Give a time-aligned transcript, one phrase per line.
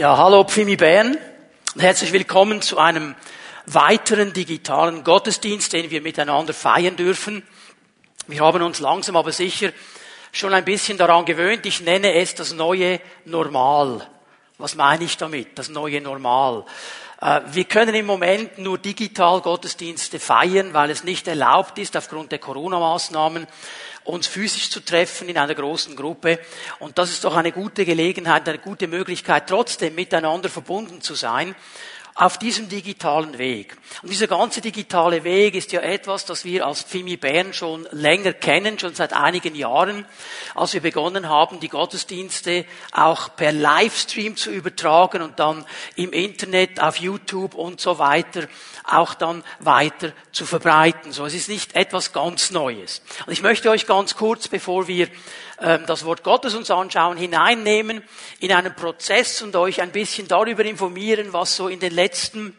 [0.00, 1.18] Ja, hallo Pfimi Bern
[1.74, 3.14] und herzlich willkommen zu einem
[3.66, 7.46] weiteren digitalen Gottesdienst, den wir miteinander feiern dürfen.
[8.26, 9.72] Wir haben uns langsam aber sicher
[10.32, 11.66] schon ein bisschen daran gewöhnt.
[11.66, 14.08] Ich nenne es das neue Normal.
[14.56, 15.58] Was meine ich damit?
[15.58, 16.64] Das neue Normal.
[17.20, 22.32] Äh, wir können im Moment nur digital Gottesdienste feiern, weil es nicht erlaubt ist aufgrund
[22.32, 23.46] der Corona-Maßnahmen
[24.04, 26.38] uns physisch zu treffen in einer großen Gruppe.
[26.78, 31.54] Und das ist doch eine gute Gelegenheit, eine gute Möglichkeit, trotzdem miteinander verbunden zu sein
[32.14, 33.76] auf diesem digitalen Weg.
[34.02, 38.32] Und dieser ganze digitale Weg ist ja etwas, das wir als Pfimi Bern schon länger
[38.32, 40.04] kennen, schon seit einigen Jahren,
[40.54, 45.64] als wir begonnen haben, die Gottesdienste auch per Livestream zu übertragen und dann
[45.96, 48.48] im Internet, auf YouTube und so weiter
[48.90, 51.12] auch dann weiter zu verbreiten.
[51.12, 53.02] So, es ist nicht etwas ganz Neues.
[53.26, 55.08] Und ich möchte euch ganz kurz, bevor wir
[55.60, 58.02] das Wort Gottes uns anschauen, hineinnehmen
[58.38, 62.56] in einen Prozess und euch ein bisschen darüber informieren, was so in den letzten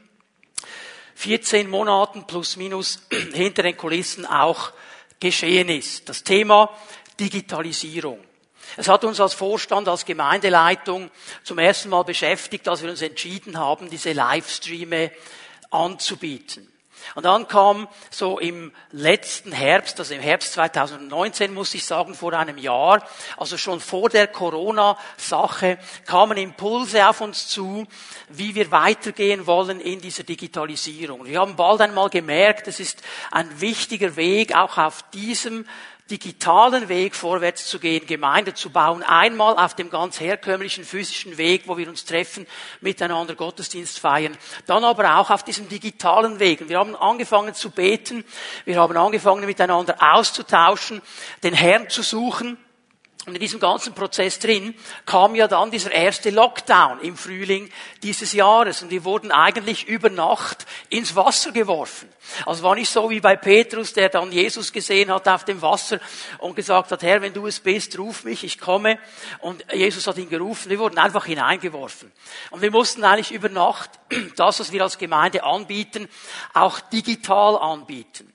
[1.16, 4.72] 14 Monaten plus minus hinter den Kulissen auch
[5.20, 6.10] geschehen ist.
[6.10, 6.76] Das Thema
[7.20, 8.20] Digitalisierung.
[8.78, 11.12] Es hat uns als Vorstand, als Gemeindeleitung
[11.44, 15.12] zum ersten Mal beschäftigt, als wir uns entschieden haben, diese Livestreame
[15.70, 16.71] anzubieten.
[17.16, 22.34] Und dann kam so im letzten Herbst, also im Herbst 2019 muss ich sagen, vor
[22.34, 23.06] einem Jahr,
[23.38, 27.86] also schon vor der Corona-Sache, kamen Impulse auf uns zu,
[28.30, 31.26] wie wir weitergehen wollen in dieser Digitalisierung.
[31.26, 35.66] Wir haben bald einmal gemerkt, es ist ein wichtiger Weg, auch auf diesem
[36.12, 41.64] digitalen Weg vorwärts zu gehen, Gemeinde zu bauen, einmal auf dem ganz herkömmlichen physischen Weg,
[41.68, 42.46] wo wir uns treffen,
[42.82, 46.62] miteinander Gottesdienst feiern, dann aber auch auf diesem digitalen Weg.
[46.62, 48.26] Und wir haben angefangen zu beten,
[48.66, 51.02] wir haben angefangen miteinander auszutauschen,
[51.44, 52.58] den Herrn zu suchen,
[53.28, 54.74] und in diesem ganzen Prozess drin
[55.06, 57.70] kam ja dann dieser erste Lockdown im Frühling
[58.02, 62.10] dieses Jahres und wir wurden eigentlich über Nacht ins Wasser geworfen.
[62.48, 66.00] Also war nicht so wie bei Petrus, der dann Jesus gesehen hat auf dem Wasser
[66.40, 68.98] und gesagt hat, Herr, wenn du es bist, ruf mich, ich komme.
[69.40, 72.12] Und Jesus hat ihn gerufen, wir wurden einfach hineingeworfen.
[72.50, 73.92] Und wir mussten eigentlich über Nacht
[74.36, 76.08] das, was wir als Gemeinde anbieten,
[76.56, 78.31] auch digital anbieten.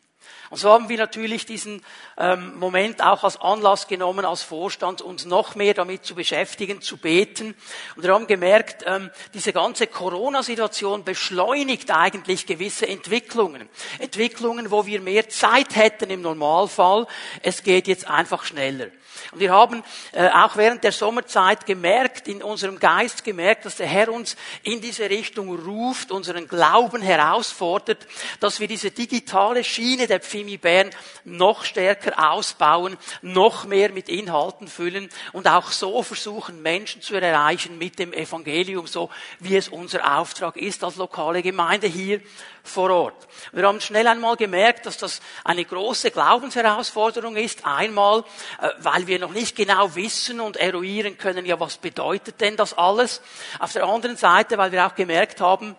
[0.50, 1.82] Und so haben wir natürlich diesen
[2.16, 6.96] ähm, Moment auch als Anlass genommen, als Vorstand, uns noch mehr damit zu beschäftigen, zu
[6.96, 7.54] beten.
[7.96, 13.68] Und wir haben gemerkt, ähm, diese ganze Corona-Situation beschleunigt eigentlich gewisse Entwicklungen.
[13.98, 17.06] Entwicklungen, wo wir mehr Zeit hätten im Normalfall.
[17.42, 18.86] Es geht jetzt einfach schneller.
[19.32, 19.82] Und wir haben
[20.12, 24.80] äh, auch während der Sommerzeit gemerkt, in unserem Geist gemerkt, dass der Herr uns in
[24.80, 28.06] diese Richtung ruft, unseren Glauben herausfordert,
[28.40, 30.90] dass wir diese digitale Schiene der Pfimi Bern
[31.24, 37.78] noch stärker ausbauen, noch mehr mit Inhalten füllen und auch so versuchen, Menschen zu erreichen
[37.78, 39.10] mit dem Evangelium, so
[39.40, 42.20] wie es unser Auftrag ist als lokale Gemeinde hier
[42.66, 43.28] vor Ort.
[43.52, 47.64] Wir haben schnell einmal gemerkt, dass das eine große Glaubensherausforderung ist.
[47.64, 48.24] Einmal,
[48.60, 48.70] äh,
[49.06, 53.20] wir noch nicht genau wissen und eruieren können, ja, was bedeutet denn das alles?
[53.58, 55.76] Auf der anderen Seite, weil wir auch gemerkt haben,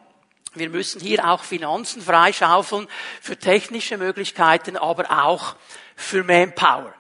[0.54, 2.88] wir müssen hier auch Finanzen freischaufeln
[3.22, 5.56] für technische Möglichkeiten, aber auch
[5.96, 6.94] für Manpower.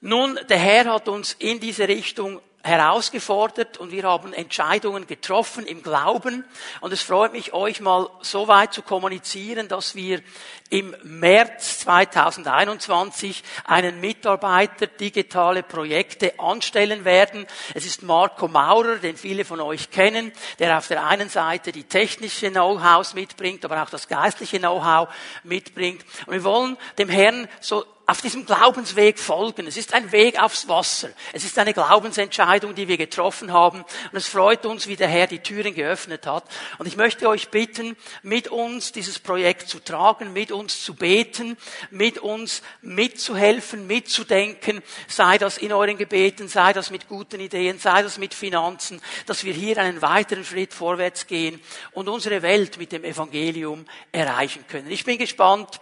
[0.00, 5.82] Nun, der Herr hat uns in diese Richtung herausgefordert und wir haben Entscheidungen getroffen im
[5.82, 6.44] Glauben.
[6.80, 10.20] Und es freut mich, euch mal so weit zu kommunizieren, dass wir
[10.68, 17.46] im März 2021 einen Mitarbeiter digitale Projekte anstellen werden.
[17.74, 21.84] Es ist Marco Maurer, den viele von euch kennen, der auf der einen Seite die
[21.84, 25.08] technische Know-how mitbringt, aber auch das geistliche Know-how
[25.44, 26.04] mitbringt.
[26.26, 29.66] Und wir wollen dem Herrn so auf diesem Glaubensweg folgen.
[29.66, 31.10] Es ist ein Weg aufs Wasser.
[31.34, 33.80] Es ist eine Glaubensentscheidung, die wir getroffen haben.
[33.80, 36.44] Und es freut uns, wie der Herr die Türen geöffnet hat.
[36.78, 41.58] Und ich möchte euch bitten, mit uns dieses Projekt zu tragen, mit uns zu beten,
[41.90, 48.00] mit uns mitzuhelfen, mitzudenken, sei das in euren Gebeten, sei das mit guten Ideen, sei
[48.00, 51.60] das mit Finanzen, dass wir hier einen weiteren Schritt vorwärts gehen
[51.92, 54.90] und unsere Welt mit dem Evangelium erreichen können.
[54.90, 55.78] Ich bin gespannt,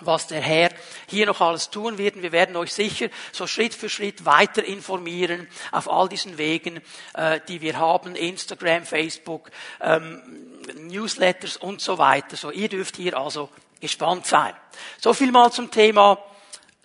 [0.00, 0.70] was der Herr
[1.06, 2.20] hier noch alles tun wird.
[2.20, 6.80] Wir werden euch sicher so Schritt für Schritt weiter informieren auf all diesen Wegen,
[7.14, 9.50] äh, die wir haben, Instagram, Facebook,
[9.80, 10.20] ähm,
[10.76, 12.36] Newsletters und so weiter.
[12.36, 13.48] So, ihr dürft hier also
[13.80, 14.54] gespannt sein.
[14.98, 16.18] So viel mal zum Thema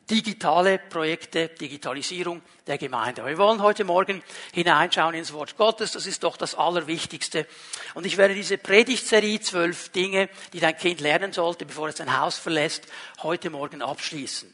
[0.09, 3.25] digitale Projekte, Digitalisierung der Gemeinde.
[3.25, 4.21] Wir wollen heute Morgen
[4.53, 5.93] hineinschauen ins Wort Gottes.
[5.93, 7.47] Das ist doch das Allerwichtigste.
[7.95, 12.19] Und ich werde diese Predigtserie, zwölf Dinge, die dein Kind lernen sollte, bevor es sein
[12.19, 12.87] Haus verlässt,
[13.23, 14.53] heute Morgen abschließen.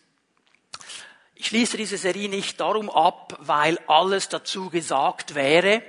[1.36, 5.82] Ich schließe diese Serie nicht darum ab, weil alles dazu gesagt wäre,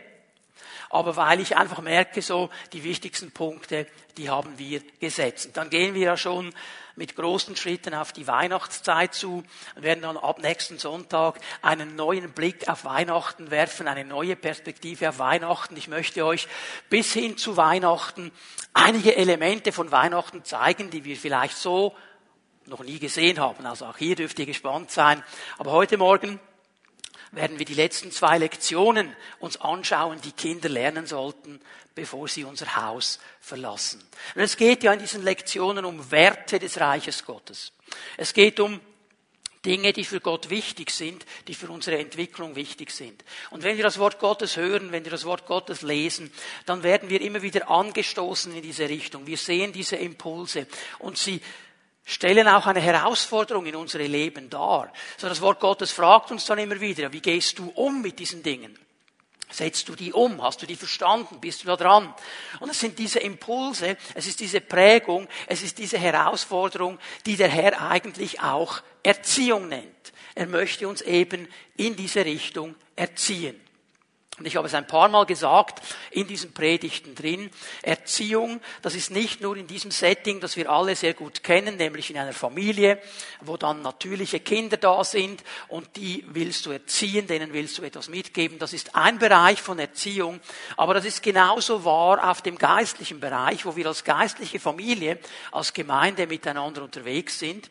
[0.89, 3.87] aber weil ich einfach merke, so die wichtigsten Punkte,
[4.17, 5.47] die haben wir gesetzt.
[5.47, 6.53] Und dann gehen wir ja schon
[6.97, 9.43] mit großen Schritten auf die Weihnachtszeit zu
[9.75, 15.09] und werden dann ab nächsten Sonntag einen neuen Blick auf Weihnachten werfen, eine neue Perspektive
[15.09, 15.77] auf Weihnachten.
[15.77, 16.49] Ich möchte euch
[16.91, 18.33] bis hin zu Weihnachten
[18.75, 21.97] einige Elemente von Weihnachten zeigen, die wir vielleicht so
[22.67, 23.67] noch nie gesehen haben.
[23.67, 25.23] Also auch hier dürft ihr gespannt sein.
[25.59, 26.39] Aber heute Morgen
[27.33, 31.61] werden wir die letzten zwei Lektionen uns anschauen, die Kinder lernen sollten,
[31.95, 34.03] bevor sie unser Haus verlassen.
[34.35, 37.73] Und es geht ja in diesen Lektionen um Werte des Reiches Gottes.
[38.17, 38.81] Es geht um
[39.65, 43.25] Dinge, die für Gott wichtig sind, die für unsere Entwicklung wichtig sind.
[43.51, 46.33] Und wenn wir das Wort Gottes hören, wenn wir das Wort Gottes lesen,
[46.67, 49.27] dann werden wir immer wieder angestoßen in diese Richtung.
[49.27, 50.67] Wir sehen diese Impulse
[50.99, 51.41] und sie
[52.13, 54.93] stellen auch eine Herausforderung in unsere Leben dar.
[55.17, 58.43] So das Wort Gottes fragt uns dann immer wieder, wie gehst du um mit diesen
[58.43, 58.79] Dingen?
[59.51, 60.43] Setzt du die um?
[60.43, 61.39] Hast du die verstanden?
[61.41, 62.15] Bist du da dran?
[62.61, 67.49] Und es sind diese Impulse, es ist diese Prägung, es ist diese Herausforderung, die der
[67.49, 70.13] Herr eigentlich auch Erziehung nennt.
[70.35, 73.62] Er möchte uns eben in diese Richtung erziehen.
[74.43, 75.81] Und ich habe es ein paar Mal gesagt
[76.11, 77.49] in diesen Predigten drin.
[77.81, 82.11] Erziehung, das ist nicht nur in diesem Setting, das wir alle sehr gut kennen, nämlich
[82.11, 83.01] in einer Familie,
[83.41, 88.09] wo dann natürliche Kinder da sind und die willst du erziehen, denen willst du etwas
[88.09, 88.59] mitgeben.
[88.59, 90.41] Das ist ein Bereich von Erziehung.
[90.77, 95.21] Aber das ist genauso wahr auf dem geistlichen Bereich, wo wir als geistliche Familie,
[95.53, 97.71] als Gemeinde miteinander unterwegs sind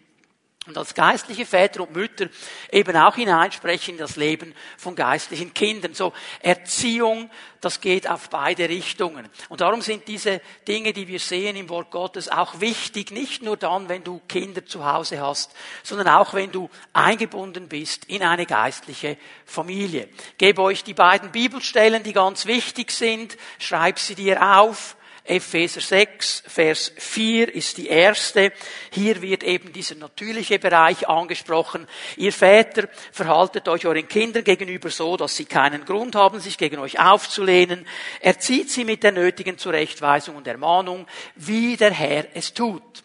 [0.67, 2.27] und als geistliche Väter und Mütter
[2.71, 5.95] eben auch hineinsprechen in das Leben von geistlichen Kindern.
[5.95, 7.31] So Erziehung,
[7.61, 9.27] das geht auf beide Richtungen.
[9.49, 13.57] Und darum sind diese Dinge, die wir sehen im Wort Gottes, auch wichtig, nicht nur
[13.57, 18.45] dann, wenn du Kinder zu Hause hast, sondern auch wenn du eingebunden bist in eine
[18.45, 20.09] geistliche Familie.
[20.33, 25.81] Ich gebe euch die beiden Bibelstellen, die ganz wichtig sind, schreib sie dir auf Epheser
[25.81, 28.51] 6, Vers 4 ist die erste.
[28.89, 31.87] Hier wird eben dieser natürliche Bereich angesprochen.
[32.17, 36.79] Ihr Väter, verhaltet euch euren Kindern gegenüber so, dass sie keinen Grund haben, sich gegen
[36.79, 37.85] euch aufzulehnen.
[38.19, 43.03] Erzieht sie mit der nötigen Zurechtweisung und Ermahnung, wie der Herr es tut.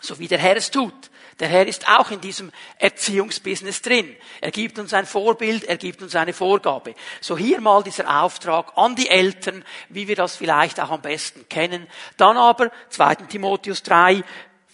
[0.00, 1.10] So wie der Herr es tut.
[1.38, 4.16] Der Herr ist auch in diesem Erziehungsbusiness drin.
[4.40, 6.94] Er gibt uns ein Vorbild, er gibt uns eine Vorgabe.
[7.20, 11.46] So hier mal dieser Auftrag an die Eltern, wie wir das vielleicht auch am besten
[11.48, 11.86] kennen.
[12.16, 13.16] Dann aber 2.
[13.28, 14.24] Timotheus 3,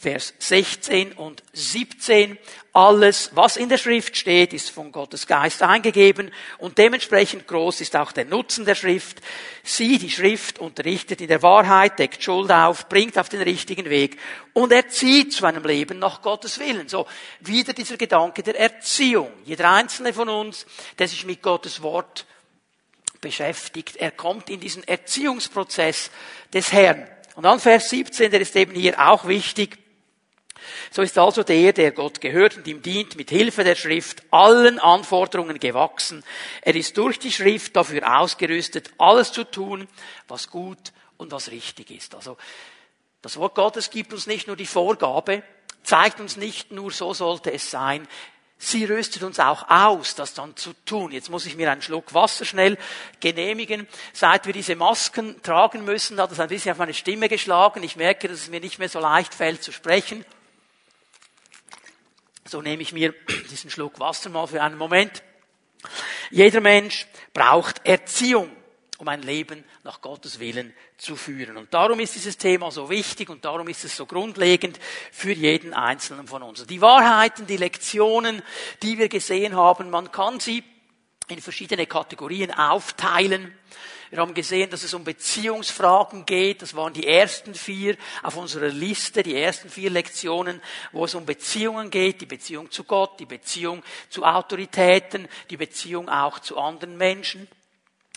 [0.02, 2.37] Vers 16 und 17.
[2.72, 7.94] Alles, was in der Schrift steht, ist von Gottes Geist eingegeben und dementsprechend groß ist
[7.94, 9.20] auch der Nutzen der Schrift.
[9.62, 14.19] Sie, die Schrift, unterrichtet in der Wahrheit, deckt Schuld auf, bringt auf den richtigen Weg
[14.54, 16.88] und erzieht zu einem Leben nach Gottes Willen.
[16.88, 17.06] So,
[17.38, 19.31] wieder dieser Gedanke der Erziehung.
[19.44, 20.66] Jeder einzelne von uns,
[20.98, 22.26] der sich mit Gottes Wort
[23.20, 26.10] beschäftigt, er kommt in diesen Erziehungsprozess
[26.52, 27.06] des Herrn.
[27.37, 29.78] Und dann Vers 17, der ist eben hier auch wichtig.
[30.91, 34.79] So ist also der, der Gott gehört und ihm dient, mit Hilfe der Schrift allen
[34.79, 36.25] Anforderungen gewachsen.
[36.62, 39.88] Er ist durch die Schrift dafür ausgerüstet, alles zu tun,
[40.29, 42.14] was gut und was richtig ist.
[42.14, 42.37] Also,
[43.23, 45.43] das Wort Gottes gibt uns nicht nur die Vorgabe,
[45.85, 48.08] zeigt uns nicht nur, so sollte es sein,
[48.65, 51.11] Sie rüstet uns auch aus, das dann zu tun.
[51.11, 52.79] Jetzt muss ich mir einen Schluck Wasser schnell
[53.19, 53.88] genehmigen.
[54.12, 57.82] Seit wir diese Masken tragen müssen, hat es ein bisschen auf meine Stimme geschlagen.
[57.82, 60.25] Ich merke, dass es mir nicht mehr so leicht fällt zu sprechen.
[62.53, 63.15] So nehme ich mir
[63.51, 65.23] diesen Schluck Wasser mal für einen Moment.
[66.31, 68.55] Jeder Mensch braucht Erziehung,
[68.99, 71.56] um ein Leben nach Gottes Willen zu führen.
[71.56, 74.79] Und darum ist dieses Thema so wichtig und darum ist es so grundlegend
[75.11, 76.67] für jeden Einzelnen von uns.
[76.67, 78.43] Die Wahrheiten, die Lektionen,
[78.82, 80.63] die wir gesehen haben, man kann sie
[81.29, 83.56] in verschiedene Kategorien aufteilen.
[84.12, 86.60] Wir haben gesehen, dass es um Beziehungsfragen geht.
[86.60, 90.60] Das waren die ersten vier auf unserer Liste, die ersten vier Lektionen,
[90.92, 92.20] wo es um Beziehungen geht.
[92.20, 97.48] Die Beziehung zu Gott, die Beziehung zu Autoritäten, die Beziehung auch zu anderen Menschen.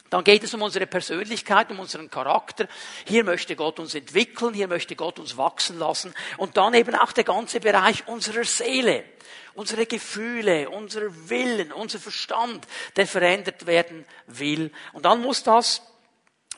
[0.09, 2.67] Dann geht es um unsere Persönlichkeit, um unseren Charakter.
[3.05, 6.13] Hier möchte Gott uns entwickeln, hier möchte Gott uns wachsen lassen.
[6.37, 9.03] Und dann eben auch der ganze Bereich unserer Seele,
[9.55, 14.71] unsere Gefühle, unser Willen, unser Verstand, der verändert werden will.
[14.93, 15.81] Und dann muss das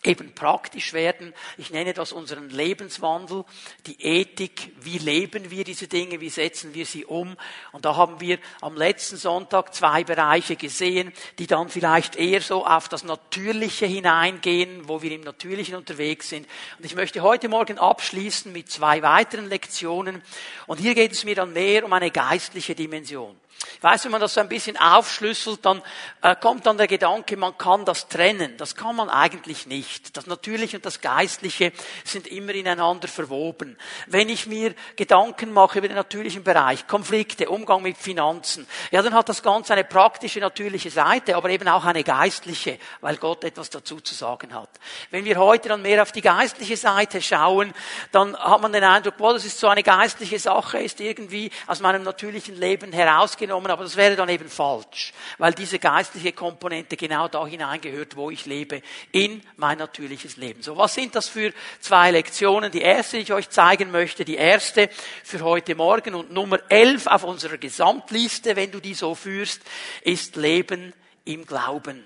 [0.07, 1.33] eben praktisch werden.
[1.57, 3.43] Ich nenne das unseren Lebenswandel,
[3.85, 4.71] die Ethik.
[4.81, 6.21] Wie leben wir diese Dinge?
[6.21, 7.35] Wie setzen wir sie um?
[7.73, 12.65] Und da haben wir am letzten Sonntag zwei Bereiche gesehen, die dann vielleicht eher so
[12.65, 16.47] auf das Natürliche hineingehen, wo wir im Natürlichen unterwegs sind.
[16.77, 20.21] Und ich möchte heute Morgen abschließen mit zwei weiteren Lektionen.
[20.65, 23.35] Und hier geht es mir dann mehr um eine geistliche Dimension.
[23.77, 25.81] Ich weiß, wenn man das so ein bisschen aufschlüsselt, dann
[26.21, 28.55] äh, kommt dann der Gedanke, man kann das trennen.
[28.57, 30.15] Das kann man eigentlich nicht.
[30.15, 31.71] Das Natürliche und das Geistliche
[32.03, 33.77] sind immer ineinander verwoben.
[34.07, 39.13] Wenn ich mir Gedanken mache über den natürlichen Bereich, Konflikte, Umgang mit Finanzen, ja, dann
[39.13, 43.69] hat das Ganze eine praktische, natürliche Seite, aber eben auch eine geistliche, weil Gott etwas
[43.69, 44.69] dazu zu sagen hat.
[45.11, 47.73] Wenn wir heute dann mehr auf die geistliche Seite schauen,
[48.11, 51.79] dann hat man den Eindruck, boah, das ist so eine geistliche Sache, ist irgendwie aus
[51.79, 56.97] meinem natürlichen Leben herausgenommen kommen, aber das wäre dann eben falsch, weil diese geistliche Komponente
[56.97, 60.61] genau da hineingehört, wo ich lebe, in mein natürliches Leben.
[60.61, 62.71] So, was sind das für zwei Lektionen?
[62.71, 64.89] Die erste, die ich euch zeigen möchte, die erste
[65.23, 69.61] für heute Morgen und Nummer elf auf unserer Gesamtliste, wenn du die so führst,
[70.01, 70.93] ist Leben
[71.25, 72.03] im Glauben.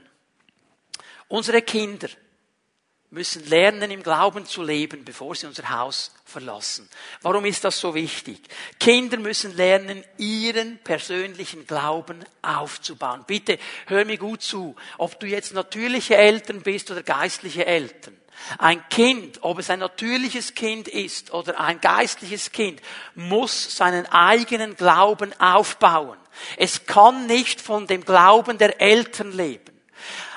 [1.28, 2.10] Unsere Kinder
[3.12, 6.90] müssen lernen, im Glauben zu leben, bevor sie unser Haus verlassen.
[7.22, 8.40] Warum ist das so wichtig?
[8.80, 13.26] Kinder müssen lernen, ihren persönlichen Glauben aufzubauen.
[13.28, 18.16] Bitte hör mir gut zu, ob du jetzt natürliche Eltern bist oder geistliche Eltern.
[18.58, 22.82] Ein Kind, ob es ein natürliches Kind ist oder ein geistliches Kind,
[23.14, 26.18] muss seinen eigenen Glauben aufbauen.
[26.56, 29.71] Es kann nicht von dem Glauben der Eltern leben.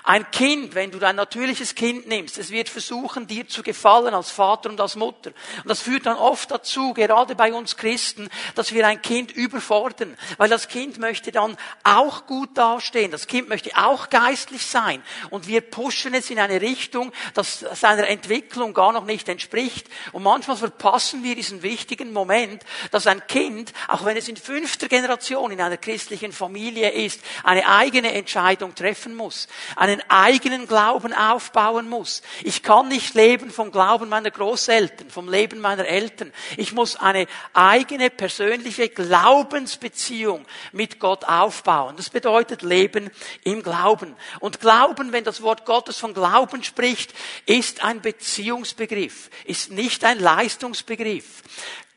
[0.06, 4.30] Ein Kind, wenn du dein natürliches Kind nimmst, es wird versuchen, dir zu gefallen als
[4.30, 5.30] Vater und als Mutter.
[5.62, 10.18] Und das führt dann oft dazu, gerade bei uns Christen, dass wir ein Kind überfordern.
[10.36, 13.12] Weil das Kind möchte dann auch gut dastehen.
[13.12, 15.02] Das Kind möchte auch geistlich sein.
[15.30, 19.88] Und wir pushen es in eine Richtung, das seiner Entwicklung gar noch nicht entspricht.
[20.12, 24.88] Und manchmal verpassen wir diesen wichtigen Moment, dass ein Kind, auch wenn es in fünfter
[24.88, 29.48] Generation in einer christlichen Familie ist, eine eigene Entscheidung treffen muss.
[29.76, 32.22] Eine einen eigenen Glauben aufbauen muss.
[32.42, 36.32] Ich kann nicht leben vom Glauben meiner Großeltern, vom Leben meiner Eltern.
[36.56, 41.96] Ich muss eine eigene persönliche Glaubensbeziehung mit Gott aufbauen.
[41.96, 43.10] Das bedeutet Leben
[43.44, 44.16] im Glauben.
[44.40, 47.14] Und Glauben, wenn das Wort Gottes von Glauben spricht,
[47.46, 51.42] ist ein Beziehungsbegriff, ist nicht ein Leistungsbegriff.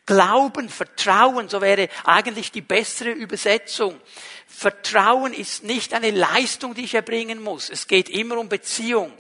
[0.08, 4.00] Glauben, Vertrauen, so wäre eigentlich die bessere Übersetzung.
[4.48, 7.70] Vertrauen ist nicht eine Leistung, die ich erbringen muss.
[7.70, 9.14] Es geht immer um Beziehung.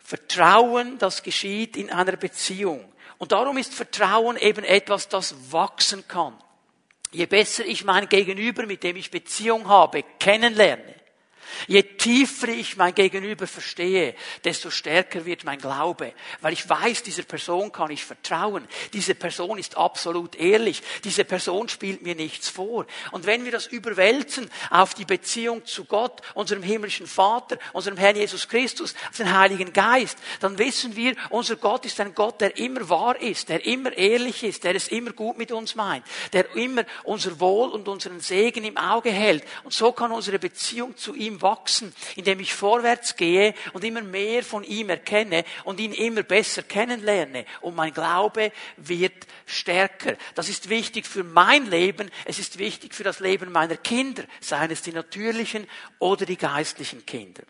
[0.00, 2.90] Vertrauen, das geschieht in einer Beziehung.
[3.18, 6.38] Und darum ist Vertrauen eben etwas, das wachsen kann.
[7.10, 10.94] Je besser ich mein Gegenüber, mit dem ich Beziehung habe, kennenlerne,
[11.66, 17.22] Je tiefer ich mein Gegenüber verstehe, desto stärker wird mein Glaube, weil ich weiß, dieser
[17.22, 18.66] Person kann ich vertrauen.
[18.92, 20.82] Diese Person ist absolut ehrlich.
[21.04, 22.86] Diese Person spielt mir nichts vor.
[23.12, 28.16] Und wenn wir das überwälzen auf die Beziehung zu Gott, unserem himmlischen Vater, unserem Herrn
[28.16, 32.56] Jesus Christus, auf den Heiligen Geist, dann wissen wir, unser Gott ist ein Gott, der
[32.56, 36.54] immer wahr ist, der immer ehrlich ist, der es immer gut mit uns meint, der
[36.56, 39.44] immer unser Wohl und unseren Segen im Auge hält.
[39.64, 44.42] Und so kann unsere Beziehung zu ihm wachsen, indem ich vorwärts gehe und immer mehr
[44.42, 47.44] von ihm erkenne und ihn immer besser kennenlerne.
[47.60, 50.16] Und mein Glaube wird stärker.
[50.34, 52.10] Das ist wichtig für mein Leben.
[52.24, 55.66] Es ist wichtig für das Leben meiner Kinder, seien es die natürlichen
[55.98, 57.42] oder die geistlichen Kinder.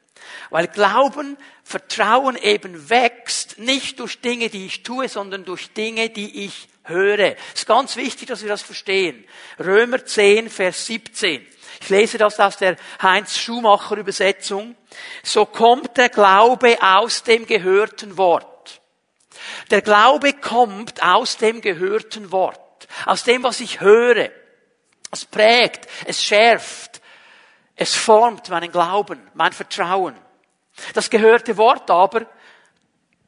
[0.50, 6.44] Weil Glauben, Vertrauen eben wächst, nicht durch Dinge, die ich tue, sondern durch Dinge, die
[6.44, 7.36] ich höre.
[7.52, 9.24] Es ist ganz wichtig, dass wir das verstehen.
[9.58, 11.46] Römer 10, Vers 17.
[11.80, 14.76] Ich lese das aus der Heinz Schumacher Übersetzung.
[15.22, 18.80] So kommt der Glaube aus dem gehörten Wort.
[19.70, 22.88] Der Glaube kommt aus dem gehörten Wort.
[23.06, 24.30] Aus dem, was ich höre.
[25.10, 27.00] Es prägt, es schärft,
[27.76, 30.16] es formt meinen Glauben, mein Vertrauen.
[30.92, 32.26] Das gehörte Wort aber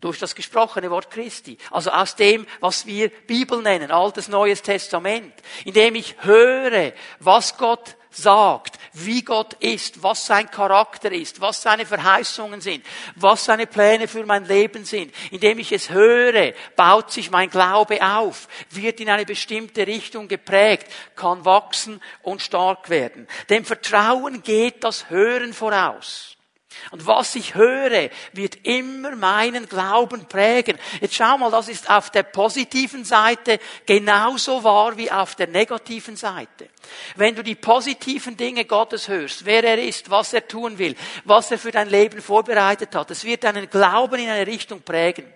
[0.00, 1.58] durch das gesprochene Wort Christi.
[1.70, 5.32] Also aus dem, was wir Bibel nennen, Altes Neues Testament.
[5.64, 11.86] Indem ich höre, was Gott sagt, wie Gott ist, was sein Charakter ist, was seine
[11.86, 15.14] Verheißungen sind, was seine Pläne für mein Leben sind.
[15.30, 20.86] Indem ich es höre, baut sich mein Glaube auf, wird in eine bestimmte Richtung geprägt,
[21.14, 23.26] kann wachsen und stark werden.
[23.50, 26.35] Dem Vertrauen geht das Hören voraus.
[26.90, 30.78] Und was ich höre, wird immer meinen Glauben prägen.
[31.00, 36.16] Jetzt schau mal, das ist auf der positiven Seite genauso wahr wie auf der negativen
[36.16, 36.68] Seite.
[37.16, 41.50] Wenn du die positiven Dinge Gottes hörst, wer er ist, was er tun will, was
[41.50, 45.35] er für dein Leben vorbereitet hat, es wird deinen Glauben in eine Richtung prägen.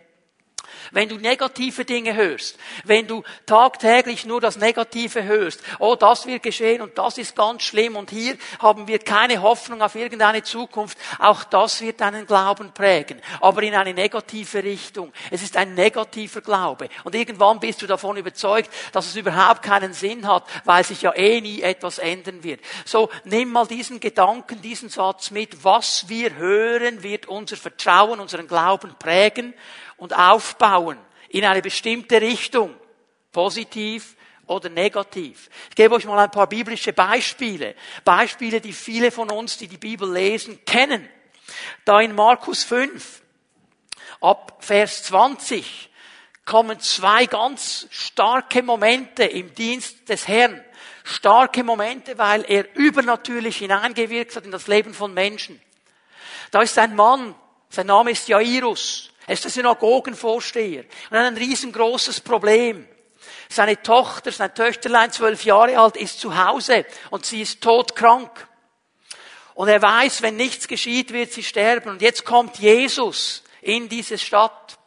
[0.92, 6.42] Wenn du negative Dinge hörst, wenn du tagtäglich nur das Negative hörst, oh, das wird
[6.42, 10.98] geschehen und das ist ganz schlimm und hier haben wir keine Hoffnung auf irgendeine Zukunft,
[11.18, 15.12] auch das wird deinen Glauben prägen, aber in eine negative Richtung.
[15.30, 19.92] Es ist ein negativer Glaube und irgendwann bist du davon überzeugt, dass es überhaupt keinen
[19.92, 22.60] Sinn hat, weil sich ja eh nie etwas ändern wird.
[22.84, 28.46] So, nimm mal diesen Gedanken, diesen Satz mit, was wir hören, wird unser Vertrauen, unseren
[28.46, 29.54] Glauben prägen
[30.00, 32.74] und aufbauen in eine bestimmte Richtung,
[33.30, 34.16] positiv
[34.46, 35.48] oder negativ.
[35.68, 39.78] Ich gebe euch mal ein paar biblische Beispiele, Beispiele, die viele von uns, die die
[39.78, 41.08] Bibel lesen, kennen.
[41.84, 43.22] Da in Markus 5,
[44.20, 45.90] ab Vers 20,
[46.44, 50.64] kommen zwei ganz starke Momente im Dienst des Herrn.
[51.04, 55.60] Starke Momente, weil er übernatürlich hineingewirkt hat in das Leben von Menschen.
[56.50, 57.34] Da ist ein Mann,
[57.68, 59.09] sein Name ist Jairus.
[59.26, 62.88] Er ist der Synagogenvorsteher und hat ein riesengroßes Problem.
[63.48, 68.30] Seine Tochter, sein Töchterlein, zwölf Jahre alt, ist zu Hause und sie ist todkrank.
[69.54, 71.90] Und er weiß, wenn nichts geschieht, wird sie sterben.
[71.90, 74.78] Und jetzt kommt Jesus in diese Stadt.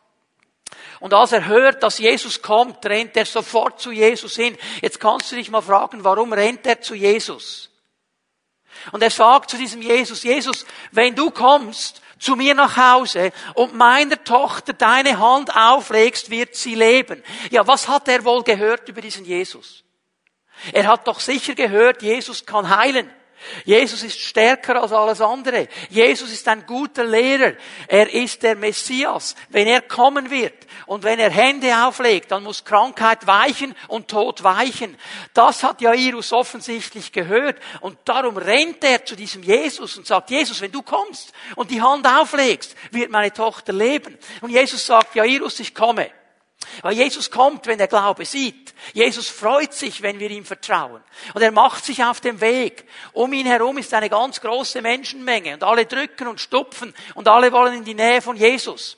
[1.00, 4.58] Und als er hört, dass Jesus kommt, rennt er sofort zu Jesus hin.
[4.82, 7.70] Jetzt kannst du dich mal fragen, warum rennt er zu Jesus?
[8.92, 13.76] Und er sagt zu diesem Jesus, Jesus, wenn du kommst zu mir nach Hause und
[13.76, 17.24] meiner Tochter deine Hand auflegst, wird sie leben.
[17.52, 19.84] Ja, was hat er wohl gehört über diesen Jesus?
[20.72, 23.10] Er hat doch sicher gehört, Jesus kann heilen.
[23.66, 25.68] Jesus ist stärker als alles andere.
[25.90, 27.54] Jesus ist ein guter Lehrer.
[27.88, 29.36] Er ist der Messias.
[29.50, 30.54] Wenn er kommen wird
[30.86, 34.98] und wenn er Hände auflegt, dann muss Krankheit weichen und Tod weichen.
[35.34, 40.62] Das hat Jairus offensichtlich gehört und darum rennt er zu diesem Jesus und sagt, Jesus,
[40.62, 44.18] wenn du kommst und die Hand auflegst, wird meine Tochter leben.
[44.42, 46.10] Und Jesus sagt, Jairus, ich komme.
[46.82, 48.74] Weil Jesus kommt, wenn der Glaube sieht.
[48.94, 51.02] Jesus freut sich, wenn wir ihm vertrauen.
[51.34, 52.86] Und er macht sich auf den Weg.
[53.14, 57.52] Um ihn herum ist eine ganz große Menschenmenge und alle drücken und stupfen und alle
[57.52, 58.98] wollen in die Nähe von Jesus.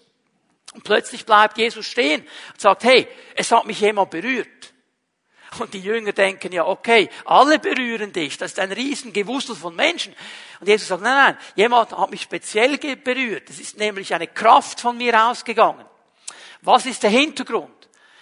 [0.74, 4.48] Und plötzlich bleibt Jesus stehen und sagt, hey, es hat mich jemand berührt.
[5.60, 8.38] Und die Jünger denken ja, okay, alle berühren dich.
[8.38, 10.14] Das ist ein Riesengewusel von Menschen.
[10.60, 13.50] Und Jesus sagt, nein, nein, jemand hat mich speziell berührt.
[13.50, 15.86] Es ist nämlich eine Kraft von mir ausgegangen.
[16.66, 17.72] Was ist der Hintergrund?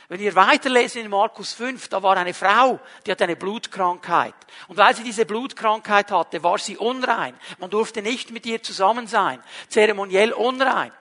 [0.10, 4.36] Wenn ihr weiterlesen in Markus 5, da war eine Frau, die hat eine Blutkrankheit.
[4.68, 7.36] Und weil sie diese Blutkrankheit hatte, war sie unrein.
[7.58, 9.42] Man durfte nicht mit ihr zusammen sein.
[9.70, 10.92] Zeremoniell unrein.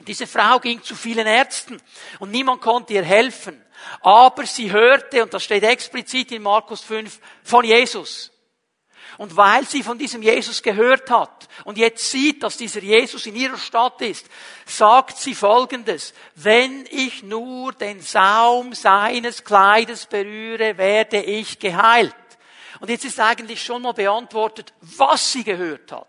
[0.00, 1.80] Diese Frau ging zu vielen Ärzten
[2.18, 3.62] und niemand konnte ihr helfen.
[4.00, 8.32] Aber sie hörte, und das steht explizit in Markus 5, von Jesus.
[9.18, 13.34] Und weil sie von diesem Jesus gehört hat und jetzt sieht, dass dieser Jesus in
[13.34, 14.26] ihrer Stadt ist,
[14.66, 16.12] sagt sie Folgendes.
[16.34, 22.14] Wenn ich nur den Saum seines Kleides berühre, werde ich geheilt.
[22.80, 26.08] Und jetzt ist eigentlich schon mal beantwortet, was sie gehört hat.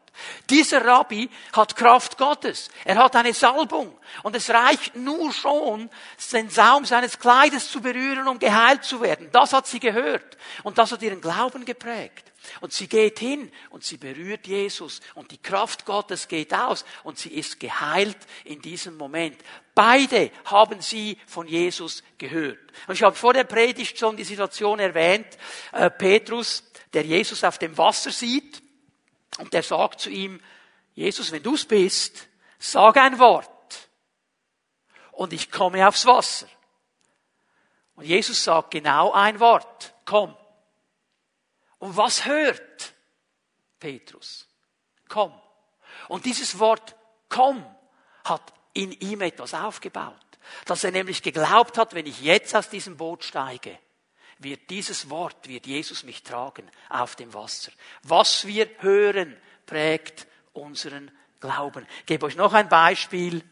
[0.49, 2.69] Dieser Rabbi hat Kraft Gottes.
[2.83, 3.97] Er hat eine Salbung.
[4.23, 5.89] Und es reicht nur schon,
[6.33, 9.29] den Saum seines Kleides zu berühren, um geheilt zu werden.
[9.31, 10.37] Das hat sie gehört.
[10.63, 12.31] Und das hat ihren Glauben geprägt.
[12.61, 17.17] Und sie geht hin und sie berührt Jesus und die Kraft Gottes geht aus und
[17.17, 19.37] sie ist geheilt in diesem Moment.
[19.75, 22.59] Beide haben sie von Jesus gehört.
[22.87, 25.27] Und ich habe vor der Predigt schon die Situation erwähnt,
[25.71, 28.61] äh, Petrus, der Jesus auf dem Wasser sieht
[29.37, 30.41] und der sagt zu ihm,
[30.93, 33.89] Jesus, wenn du's bist, sag ein Wort
[35.11, 36.47] und ich komme aufs Wasser.
[37.95, 40.35] Und Jesus sagt genau ein Wort, komm.
[41.79, 42.93] Und was hört
[43.79, 44.47] Petrus?
[45.07, 45.33] Komm.
[46.07, 46.95] Und dieses Wort
[47.29, 47.65] komm
[48.25, 50.15] hat in ihm etwas aufgebaut.
[50.65, 53.77] Dass er nämlich geglaubt hat, wenn ich jetzt aus diesem Boot steige,
[54.39, 57.71] wird dieses Wort, wird Jesus mich tragen auf dem Wasser.
[58.03, 59.35] Was wir hören,
[59.65, 61.85] prägt unseren Glauben.
[61.99, 63.43] Ich gebe euch noch ein Beispiel.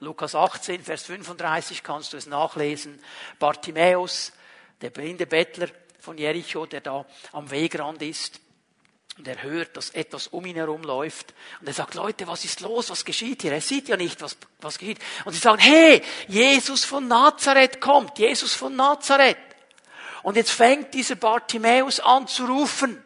[0.00, 3.00] Lukas 18, Vers 35 kannst du es nachlesen.
[3.38, 4.32] Bartimäus,
[4.80, 5.68] der blinde Bettler,
[6.02, 8.40] von Jericho, der da am Wegrand ist.
[9.18, 11.32] Und er hört, dass etwas um ihn herum läuft.
[11.60, 12.90] Und er sagt, Leute, was ist los?
[12.90, 13.52] Was geschieht hier?
[13.52, 14.98] Er sieht ja nicht, was, was geschieht.
[15.24, 18.18] Und sie sagen, hey, Jesus von Nazareth kommt.
[18.18, 19.36] Jesus von Nazareth.
[20.22, 23.02] Und jetzt fängt dieser Bartimäus an zu rufen.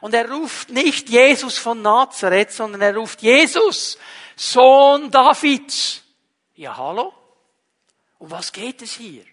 [0.00, 3.98] Und er ruft nicht Jesus von Nazareth, sondern er ruft Jesus,
[4.36, 6.02] Sohn Davids.
[6.54, 7.12] Ja, hallo?
[8.18, 9.24] Um was geht es hier?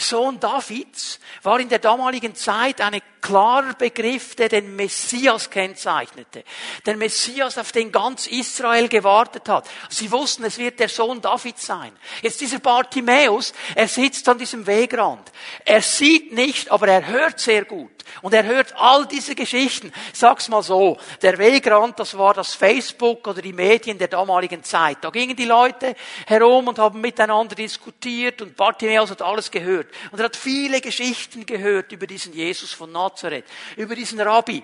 [0.00, 6.44] Sohn Davids war in der damaligen Zeit ein klarer Begriff, der den Messias kennzeichnete.
[6.86, 9.68] Der Messias, auf den ganz Israel gewartet hat.
[9.88, 11.92] Sie wussten, es wird der Sohn Davids sein.
[12.22, 15.32] Jetzt dieser Bartimäus, er sitzt an diesem Wegrand.
[15.64, 17.90] Er sieht nicht, aber er hört sehr gut.
[18.22, 19.92] Und er hört all diese Geschichten.
[20.12, 20.96] Sag's mal so.
[21.22, 24.98] Der Wegrand, das war das Facebook oder die Medien der damaligen Zeit.
[25.02, 25.94] Da gingen die Leute
[26.26, 29.87] herum und haben miteinander diskutiert und Bartimäus hat alles gehört.
[30.10, 33.44] Und er hat viele Geschichten gehört über diesen Jesus von Nazareth,
[33.76, 34.62] über diesen Rabbi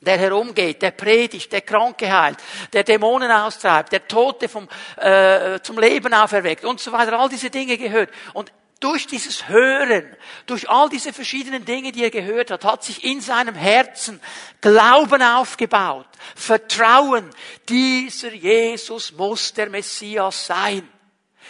[0.00, 2.38] der herumgeht, der predigt, der Kranke heilt,
[2.72, 7.18] der Dämonen austreibt, der Tote vom, äh, zum Leben auferweckt und so weiter.
[7.18, 8.10] All diese Dinge gehört.
[8.34, 10.14] Und durch dieses Hören,
[10.44, 14.20] durch all diese verschiedenen Dinge, die er gehört hat, hat sich in seinem Herzen
[14.60, 17.30] Glauben aufgebaut, Vertrauen.
[17.68, 20.86] Dieser Jesus muss der Messias sein.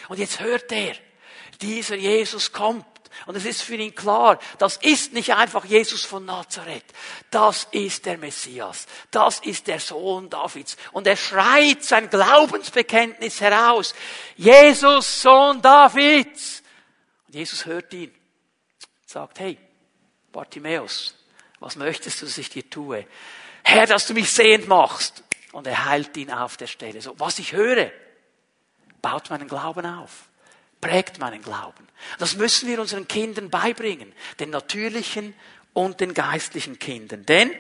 [0.09, 0.95] Und jetzt hört er,
[1.61, 2.87] dieser Jesus kommt.
[3.25, 6.85] Und es ist für ihn klar, das ist nicht einfach Jesus von Nazareth.
[7.31, 8.87] Das ist der Messias.
[9.11, 10.77] Das ist der Sohn Davids.
[10.93, 13.95] Und er schreit sein Glaubensbekenntnis heraus.
[14.37, 16.63] Jesus, Sohn Davids.
[17.27, 18.15] Und Jesus hört ihn.
[19.07, 19.59] Sagt, hey,
[20.31, 21.15] Bartimäus,
[21.61, 23.07] was möchtest du, dass ich dir tue?
[23.65, 25.23] Herr, dass du mich sehend machst.
[25.53, 27.01] Und er heilt ihn auf der Stelle.
[27.01, 27.91] So, was ich höre,
[29.01, 30.29] baut meinen Glauben auf
[30.81, 31.87] prägt meinen Glauben.
[32.19, 35.35] Das müssen wir unseren Kindern beibringen, den natürlichen
[35.73, 37.27] und den geistlichen Kindern.
[37.27, 37.51] Denn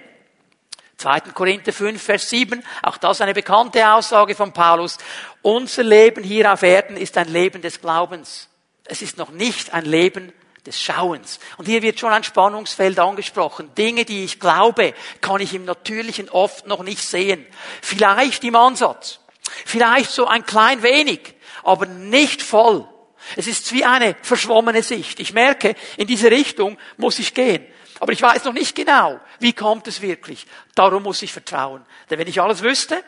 [0.99, 1.21] 2.
[1.35, 4.97] Korinther 5, Vers 7, auch das eine bekannte Aussage von Paulus,
[5.43, 8.49] unser Leben hier auf Erden ist ein Leben des Glaubens.
[8.85, 10.33] Es ist noch nicht ein Leben
[10.65, 11.39] des Schauens.
[11.59, 13.75] Und hier wird schon ein Spannungsfeld angesprochen.
[13.75, 17.47] Dinge, die ich glaube, kann ich im Natürlichen oft noch nicht sehen.
[17.83, 19.21] Vielleicht im Ansatz.
[19.65, 22.89] Vielleicht so ein klein wenig, aber nicht voll.
[23.35, 25.19] Es ist wie eine verschwommene Sicht.
[25.21, 27.67] Ich merke, in diese Richtung muss ich gehen.
[27.99, 30.47] Aber ich weiß noch nicht genau, wie kommt es wirklich.
[30.75, 31.85] Darum muss ich vertrauen.
[32.11, 33.03] Denn wenn ich alles wüsste,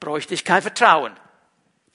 [0.00, 1.12] bräuchte ich kein Vertrauen.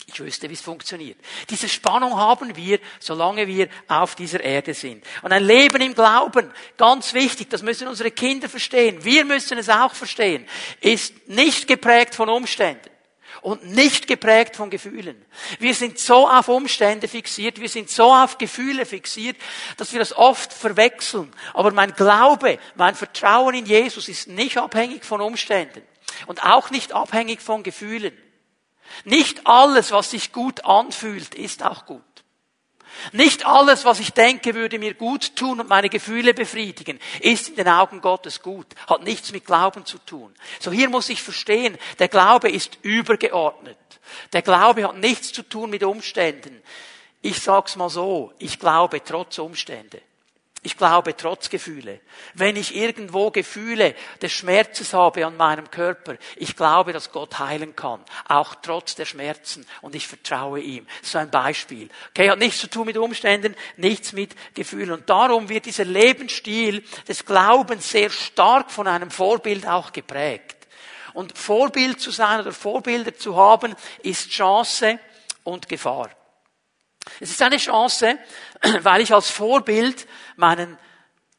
[0.07, 1.19] Ich wüsste, wie es funktioniert.
[1.51, 5.05] Diese Spannung haben wir, solange wir auf dieser Erde sind.
[5.21, 9.03] Und ein Leben im Glauben, ganz wichtig, das müssen unsere Kinder verstehen.
[9.05, 10.47] Wir müssen es auch verstehen,
[10.81, 12.88] ist nicht geprägt von Umständen
[13.41, 15.23] und nicht geprägt von Gefühlen.
[15.59, 19.37] Wir sind so auf Umstände fixiert, wir sind so auf Gefühle fixiert,
[19.77, 21.31] dass wir das oft verwechseln.
[21.53, 25.81] Aber mein Glaube, mein Vertrauen in Jesus ist nicht abhängig von Umständen
[26.27, 28.17] und auch nicht abhängig von Gefühlen.
[29.03, 32.01] Nicht alles, was sich gut anfühlt, ist auch gut.
[33.11, 37.55] Nicht alles, was ich denke, würde mir gut tun und meine Gefühle befriedigen, ist in
[37.55, 40.33] den Augen Gottes gut, hat nichts mit Glauben zu tun.
[40.59, 43.77] So hier muss ich verstehen, der Glaube ist übergeordnet.
[44.33, 46.61] Der Glaube hat nichts zu tun mit Umständen.
[47.21, 50.01] Ich sag's mal so, ich glaube trotz Umstände.
[50.61, 52.01] Ich glaube trotz Gefühle.
[52.33, 57.77] Wenn ich irgendwo Gefühle des Schmerzes habe an meinem Körper, ich glaube, dass Gott heilen
[57.77, 58.03] kann.
[58.27, 59.65] Auch trotz der Schmerzen.
[59.81, 60.85] Und ich vertraue ihm.
[61.01, 61.87] So ein Beispiel.
[62.09, 64.91] Okay, hat nichts zu tun mit Umständen, nichts mit Gefühlen.
[64.91, 70.57] Und darum wird dieser Lebensstil des Glaubens sehr stark von einem Vorbild auch geprägt.
[71.13, 74.99] Und Vorbild zu sein oder Vorbilder zu haben, ist Chance
[75.43, 76.09] und Gefahr.
[77.19, 78.17] Es ist eine Chance,
[78.81, 80.77] weil ich als Vorbild meinen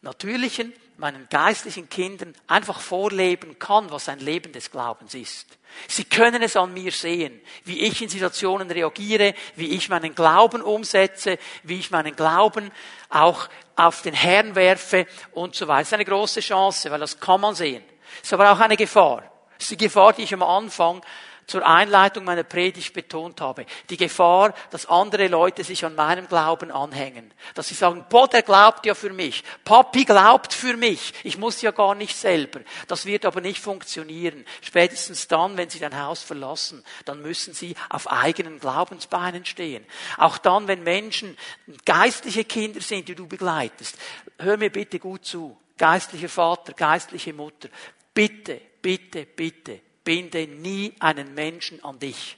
[0.02, 5.58] natürlichen, meinen geistlichen Kindern einfach vorleben kann, was ein Leben des Glaubens ist.
[5.88, 10.62] Sie können es an mir sehen, wie ich in Situationen reagiere, wie ich meinen Glauben
[10.62, 12.70] umsetze, wie ich meinen Glauben
[13.08, 15.80] auch auf den Herrn werfe und so weiter.
[15.80, 17.82] Das ist eine große Chance, weil das kann man sehen.
[18.16, 19.22] Es ist aber auch eine Gefahr.
[19.58, 21.02] Es ist die Gefahr, die ich am Anfang
[21.50, 23.66] zur Einleitung meiner Predigt betont habe.
[23.90, 27.32] Die Gefahr, dass andere Leute sich an meinem Glauben anhängen.
[27.54, 29.42] Dass sie sagen, boah, der glaubt ja für mich.
[29.64, 31.12] Papi glaubt für mich.
[31.24, 32.60] Ich muss ja gar nicht selber.
[32.86, 34.44] Das wird aber nicht funktionieren.
[34.60, 39.84] Spätestens dann, wenn sie dein Haus verlassen, dann müssen sie auf eigenen Glaubensbeinen stehen.
[40.18, 41.36] Auch dann, wenn Menschen
[41.84, 43.98] geistliche Kinder sind, die du begleitest.
[44.38, 45.58] Hör mir bitte gut zu.
[45.76, 47.68] Geistlicher Vater, geistliche Mutter.
[48.14, 52.36] Bitte, bitte, bitte binde nie einen Menschen an dich.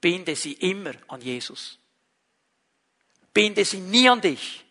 [0.00, 1.78] Binde sie immer an Jesus.
[3.32, 4.64] Binde sie nie an dich.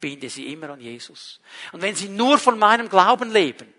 [0.00, 1.40] Binde sie immer an Jesus.
[1.72, 3.72] Und wenn sie nur von meinem Glauben leben,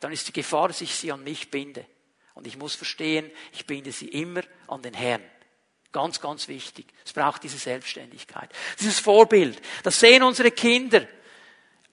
[0.00, 1.86] dann ist die Gefahr, dass ich sie an mich binde.
[2.34, 5.22] Und ich muss verstehen, ich binde sie immer an den Herrn.
[5.90, 6.86] Ganz, ganz wichtig.
[7.04, 8.50] Es braucht diese Selbstständigkeit.
[8.78, 9.60] Dieses Vorbild.
[9.82, 11.06] Das sehen unsere Kinder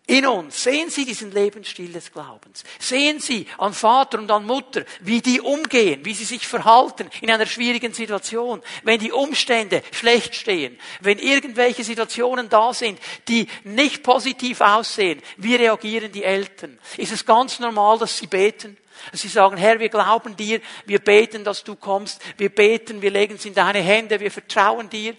[0.07, 0.63] in uns.
[0.63, 2.63] Sehen Sie diesen Lebensstil des Glaubens.
[2.79, 7.31] Sehen Sie an Vater und an Mutter, wie die umgehen, wie sie sich verhalten in
[7.31, 14.03] einer schwierigen Situation, wenn die Umstände schlecht stehen, wenn irgendwelche Situationen da sind, die nicht
[14.03, 15.21] positiv aussehen.
[15.37, 16.77] Wie reagieren die Eltern?
[16.97, 18.77] Ist es ganz normal, dass sie beten?
[19.11, 23.35] Sie sagen, Herr, wir glauben dir, wir beten, dass du kommst, wir beten, wir legen
[23.35, 25.15] es in deine Hände, wir vertrauen dir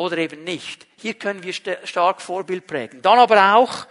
[0.00, 0.86] oder eben nicht.
[0.96, 3.02] Hier können wir stark Vorbild prägen.
[3.02, 3.86] Dann aber auch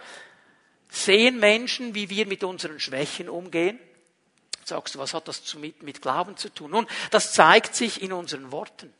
[0.88, 3.78] sehen Menschen, wie wir mit unseren Schwächen umgehen.
[4.64, 6.72] Sagst du, was hat das mit, Glauben zu tun?
[6.72, 8.92] Nun, das zeigt sich in unseren Worten.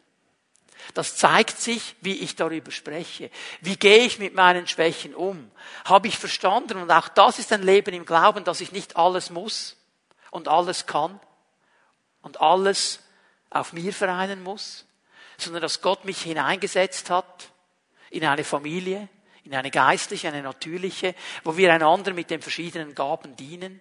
[0.94, 3.32] Das zeigt sich, wie ich darüber spreche.
[3.60, 5.50] Wie gehe ich mit meinen Schwächen um?
[5.86, 6.78] Habe ich verstanden?
[6.78, 9.76] Und auch das ist ein Leben im Glauben, dass ich nicht alles muss
[10.30, 11.18] und alles kann
[12.22, 13.00] und alles
[13.50, 14.86] auf mir vereinen muss,
[15.40, 17.50] sondern dass Gott mich hineingesetzt hat
[18.10, 19.08] in eine Familie,
[19.44, 23.80] in eine geistliche, eine natürliche, wo wir einander mit den verschiedenen Gaben dienen?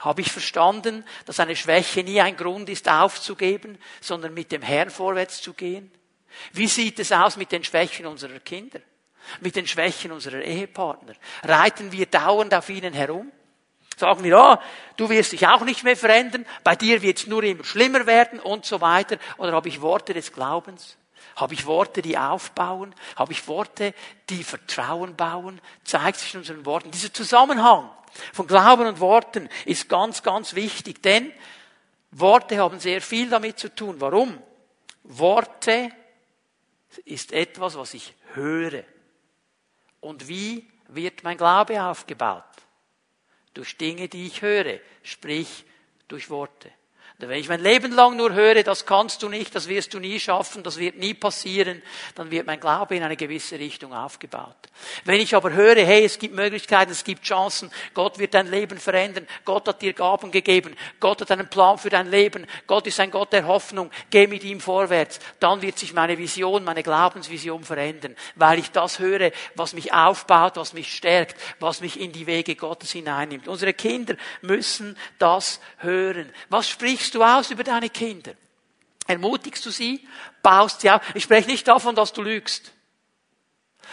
[0.00, 4.88] Habe ich verstanden, dass eine Schwäche nie ein Grund ist, aufzugeben, sondern mit dem Herrn
[4.88, 5.92] vorwärts zu gehen?
[6.52, 8.80] Wie sieht es aus mit den Schwächen unserer Kinder?
[9.40, 11.12] Mit den Schwächen unserer Ehepartner?
[11.42, 13.30] Reiten wir dauernd auf ihnen herum?
[14.00, 14.60] Sagen wir, ja,
[14.96, 18.40] du wirst dich auch nicht mehr verändern, bei dir wird es nur immer schlimmer werden
[18.40, 19.18] und so weiter.
[19.36, 20.96] Oder habe ich Worte des Glaubens?
[21.36, 22.94] Habe ich Worte, die aufbauen?
[23.16, 23.92] Habe ich Worte,
[24.30, 25.60] die Vertrauen bauen?
[25.84, 26.90] Zeigt sich in unseren Worten.
[26.90, 27.90] Dieser Zusammenhang
[28.32, 31.30] von Glauben und Worten ist ganz, ganz wichtig, denn
[32.10, 33.96] Worte haben sehr viel damit zu tun.
[33.98, 34.42] Warum?
[35.04, 35.90] Worte
[37.04, 38.82] ist etwas, was ich höre.
[40.00, 42.44] Und wie wird mein Glaube aufgebaut?
[43.54, 45.64] Durch Dinge, die ich höre, sprich
[46.08, 46.70] durch Worte.
[47.28, 50.18] Wenn ich mein Leben lang nur höre, das kannst du nicht, das wirst du nie
[50.18, 51.82] schaffen, das wird nie passieren,
[52.14, 54.56] dann wird mein Glaube in eine gewisse Richtung aufgebaut.
[55.04, 58.78] Wenn ich aber höre, hey, es gibt Möglichkeiten, es gibt Chancen, Gott wird dein Leben
[58.78, 62.98] verändern, Gott hat dir Gaben gegeben, Gott hat einen Plan für dein Leben, Gott ist
[63.00, 67.64] ein Gott der Hoffnung, geh mit ihm vorwärts, dann wird sich meine Vision, meine Glaubensvision
[67.64, 72.26] verändern, weil ich das höre, was mich aufbaut, was mich stärkt, was mich in die
[72.26, 73.48] Wege Gottes hineinnimmt.
[73.48, 76.32] Unsere Kinder müssen das hören.
[76.48, 78.32] Was sprichst sprichst du aus über deine Kinder?
[79.06, 80.06] Ermutigst du sie?
[80.42, 81.02] Baust sie auf?
[81.14, 82.72] Ich spreche nicht davon, dass du lügst.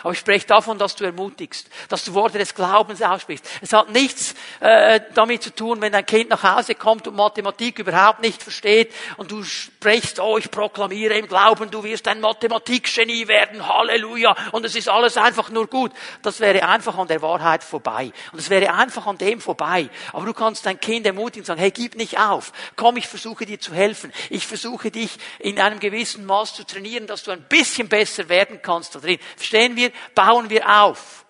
[0.04, 3.46] Aber ich spreche davon, dass du ermutigst, dass du Worte des Glaubens aussprichst.
[3.62, 7.80] Es hat nichts äh, damit zu tun, wenn dein Kind nach Hause kommt und Mathematik
[7.80, 13.28] überhaupt nicht versteht und du sprichst, oh, ich proklamiere im Glauben, du wirst ein Mathematikgenie
[13.28, 15.92] werden, Halleluja, und es ist alles einfach nur gut.
[16.22, 18.12] Das wäre einfach an der Wahrheit vorbei.
[18.32, 19.90] Und es wäre einfach an dem vorbei.
[20.14, 22.52] Aber du kannst dein Kind ermutigen und sagen, hey, gib nicht auf.
[22.76, 24.12] Komm, ich versuche dir zu helfen.
[24.30, 28.60] Ich versuche dich in einem gewissen Maß zu trainieren, dass du ein bisschen besser werden
[28.62, 29.20] kannst da drin.
[29.36, 29.87] Verstehen wir?
[29.94, 31.26] Wir, bauen wir auf,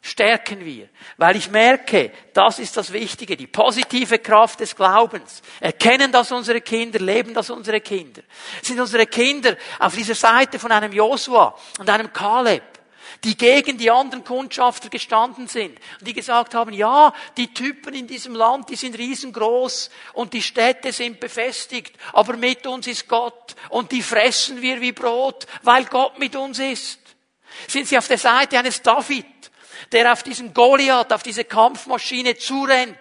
[0.00, 0.88] stärken wir.
[1.16, 5.42] Weil ich merke, das ist das Wichtige, die positive Kraft des Glaubens.
[5.60, 8.22] Erkennen das unsere Kinder, leben das unsere Kinder.
[8.62, 12.62] Sind unsere Kinder auf dieser Seite von einem Josua und einem Kaleb,
[13.24, 18.06] die gegen die anderen Kundschafter gestanden sind und die gesagt haben, ja, die Typen in
[18.06, 23.54] diesem Land, die sind riesengroß und die Städte sind befestigt, aber mit uns ist Gott
[23.68, 26.98] und die fressen wir wie Brot, weil Gott mit uns ist.
[27.68, 29.26] Sind sie auf der Seite eines David,
[29.92, 32.96] der auf diesen Goliath, auf diese Kampfmaschine zurennt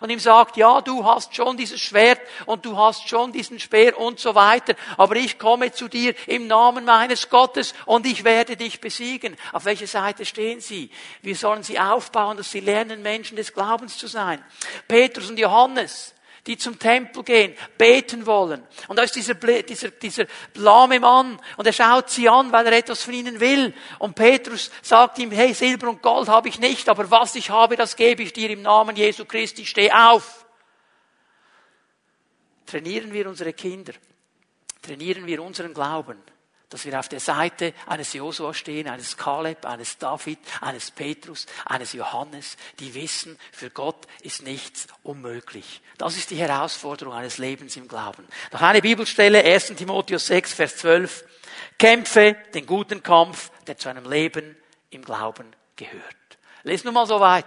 [0.00, 3.98] und ihm sagt, ja, du hast schon dieses Schwert und du hast schon diesen Speer
[3.98, 8.56] und so weiter, aber ich komme zu dir im Namen meines Gottes und ich werde
[8.56, 9.36] dich besiegen.
[9.52, 10.90] Auf welcher Seite stehen sie?
[11.22, 14.44] Wir sollen sie aufbauen, dass sie lernen, Menschen des Glaubens zu sein.
[14.86, 16.14] Petrus und Johannes,
[16.48, 18.66] die zum Tempel gehen, beten wollen.
[18.88, 22.72] Und da ist dieser, dieser, dieser lahme Mann und er schaut sie an, weil er
[22.72, 23.74] etwas von ihnen will.
[23.98, 27.76] Und Petrus sagt ihm, hey, Silber und Gold habe ich nicht, aber was ich habe,
[27.76, 30.46] das gebe ich dir im Namen Jesu Christi, steh auf.
[32.64, 33.92] Trainieren wir unsere Kinder.
[34.80, 36.18] Trainieren wir unseren Glauben
[36.70, 41.92] dass wir auf der Seite eines Josua stehen, eines Kaleb, eines David, eines Petrus, eines
[41.92, 45.80] Johannes, die wissen, für Gott ist nichts unmöglich.
[45.96, 48.26] Das ist die Herausforderung eines Lebens im Glauben.
[48.52, 49.68] Noch eine Bibelstelle, 1.
[49.76, 51.24] Timotheus 6, Vers 12.
[51.78, 54.56] Kämpfe den guten Kampf, der zu einem Leben
[54.90, 56.04] im Glauben gehört.
[56.64, 57.46] Lest nur mal so weit.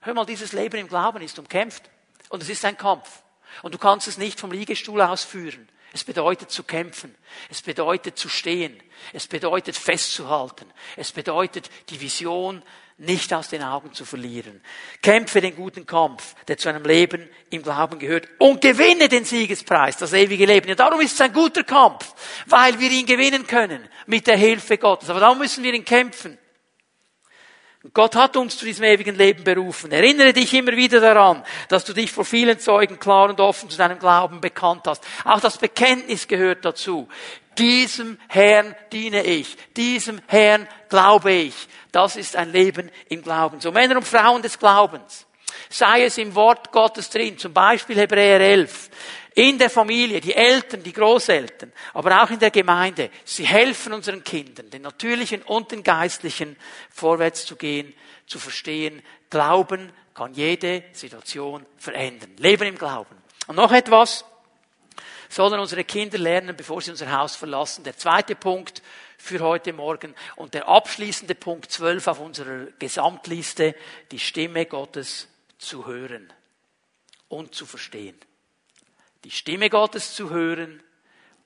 [0.00, 1.84] Hör mal, dieses Leben im Glauben ist umkämpft.
[2.28, 3.22] Und es ist ein Kampf.
[3.62, 5.68] Und du kannst es nicht vom Liegestuhl ausführen.
[5.96, 7.14] Es bedeutet zu kämpfen.
[7.48, 8.78] Es bedeutet zu stehen.
[9.14, 10.70] Es bedeutet festzuhalten.
[10.94, 12.62] Es bedeutet die Vision
[12.98, 14.60] nicht aus den Augen zu verlieren.
[15.00, 19.96] Kämpfe den guten Kampf, der zu einem Leben im Glauben gehört und gewinne den Siegespreis,
[19.96, 20.68] das ewige Leben.
[20.68, 22.12] Ja, darum ist es ein guter Kampf,
[22.44, 25.08] weil wir ihn gewinnen können mit der Hilfe Gottes.
[25.08, 26.36] Aber darum müssen wir ihn kämpfen.
[27.92, 29.92] Gott hat uns zu diesem ewigen Leben berufen.
[29.92, 33.76] Erinnere dich immer wieder daran, dass du dich vor vielen Zeugen klar und offen zu
[33.76, 35.04] deinem Glauben bekannt hast.
[35.24, 37.08] Auch das Bekenntnis gehört dazu.
[37.58, 39.56] Diesem Herrn diene ich.
[39.76, 41.54] Diesem Herrn glaube ich.
[41.92, 43.60] Das ist ein Leben im Glauben.
[43.60, 45.26] So Männer und Frauen des Glaubens.
[45.70, 48.90] Sei es im Wort Gottes drin, zum Beispiel Hebräer 11
[49.36, 53.10] in der Familie, die Eltern, die Großeltern, aber auch in der Gemeinde.
[53.22, 56.56] Sie helfen unseren Kindern, den natürlichen und den geistlichen,
[56.88, 57.92] vorwärts zu gehen,
[58.26, 59.02] zu verstehen.
[59.28, 62.34] Glauben kann jede Situation verändern.
[62.38, 63.14] Leben im Glauben.
[63.46, 64.24] Und noch etwas
[65.28, 67.84] sollen unsere Kinder lernen, bevor sie unser Haus verlassen.
[67.84, 68.82] Der zweite Punkt
[69.18, 73.74] für heute Morgen und der abschließende Punkt 12 auf unserer Gesamtliste,
[74.12, 76.32] die Stimme Gottes zu hören
[77.28, 78.18] und zu verstehen
[79.26, 80.80] die Stimme Gottes zu hören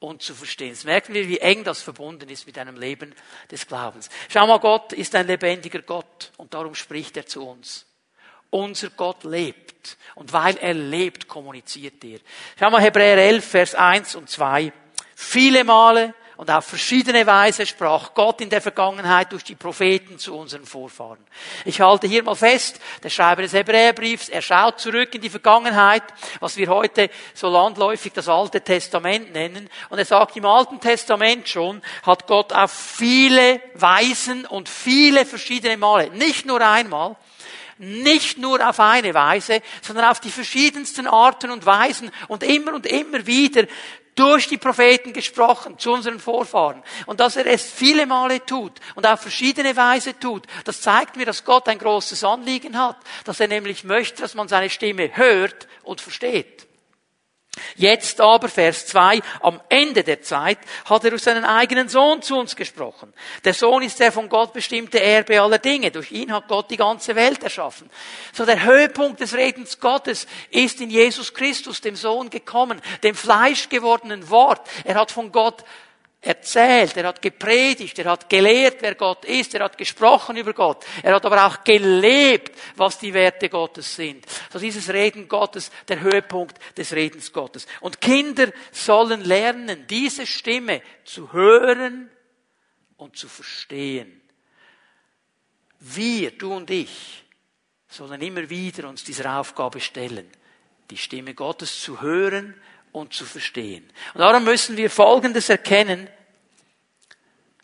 [0.00, 0.68] und zu verstehen.
[0.68, 3.14] Jetzt merken wir, wie eng das verbunden ist mit einem Leben
[3.50, 4.10] des Glaubens.
[4.28, 7.86] Schau mal, Gott ist ein lebendiger Gott und darum spricht er zu uns.
[8.50, 12.18] Unser Gott lebt und weil er lebt, kommuniziert er.
[12.58, 14.74] Schau mal Hebräer 11, Vers 1 und 2.
[15.16, 20.34] Viele Male und auf verschiedene Weise sprach Gott in der Vergangenheit durch die Propheten zu
[20.34, 21.18] unseren Vorfahren.
[21.66, 26.02] Ich halte hier mal fest, der Schreiber des Hebräerbriefs, er schaut zurück in die Vergangenheit,
[26.38, 31.46] was wir heute so landläufig das Alte Testament nennen, und er sagt, im Alten Testament
[31.46, 37.16] schon hat Gott auf viele Weisen und viele verschiedene Male, nicht nur einmal,
[37.76, 42.86] nicht nur auf eine Weise, sondern auf die verschiedensten Arten und Weisen und immer und
[42.86, 43.66] immer wieder
[44.20, 46.82] durch die Propheten gesprochen zu unseren Vorfahren.
[47.06, 51.24] Und dass er es viele Male tut und auf verschiedene Weise tut, das zeigt mir,
[51.24, 55.66] dass Gott ein großes Anliegen hat, dass er nämlich möchte, dass man seine Stimme hört
[55.84, 56.66] und versteht.
[57.76, 62.36] Jetzt aber, Vers 2, am Ende der Zeit hat er durch seinen eigenen Sohn zu
[62.36, 63.12] uns gesprochen.
[63.44, 65.90] Der Sohn ist der von Gott bestimmte Erbe aller Dinge.
[65.90, 67.90] Durch ihn hat Gott die ganze Welt erschaffen.
[68.32, 74.30] So der Höhepunkt des Redens Gottes ist in Jesus Christus, dem Sohn, gekommen, dem fleischgewordenen
[74.30, 74.60] Wort.
[74.84, 75.64] Er hat von Gott
[76.20, 80.84] erzählt, er hat gepredigt, er hat gelehrt, wer Gott ist, er hat gesprochen über Gott,
[81.02, 84.26] er hat aber auch gelebt, was die Werte Gottes sind.
[84.52, 87.66] So dieses Reden Gottes, der Höhepunkt des Redens Gottes.
[87.80, 92.10] Und Kinder sollen lernen, diese Stimme zu hören
[92.98, 94.20] und zu verstehen.
[95.78, 97.24] Wir, du und ich,
[97.88, 100.30] sollen immer wieder uns dieser Aufgabe stellen,
[100.90, 102.54] die Stimme Gottes zu hören
[102.92, 103.88] und zu verstehen.
[104.14, 106.08] Und darum müssen wir Folgendes erkennen,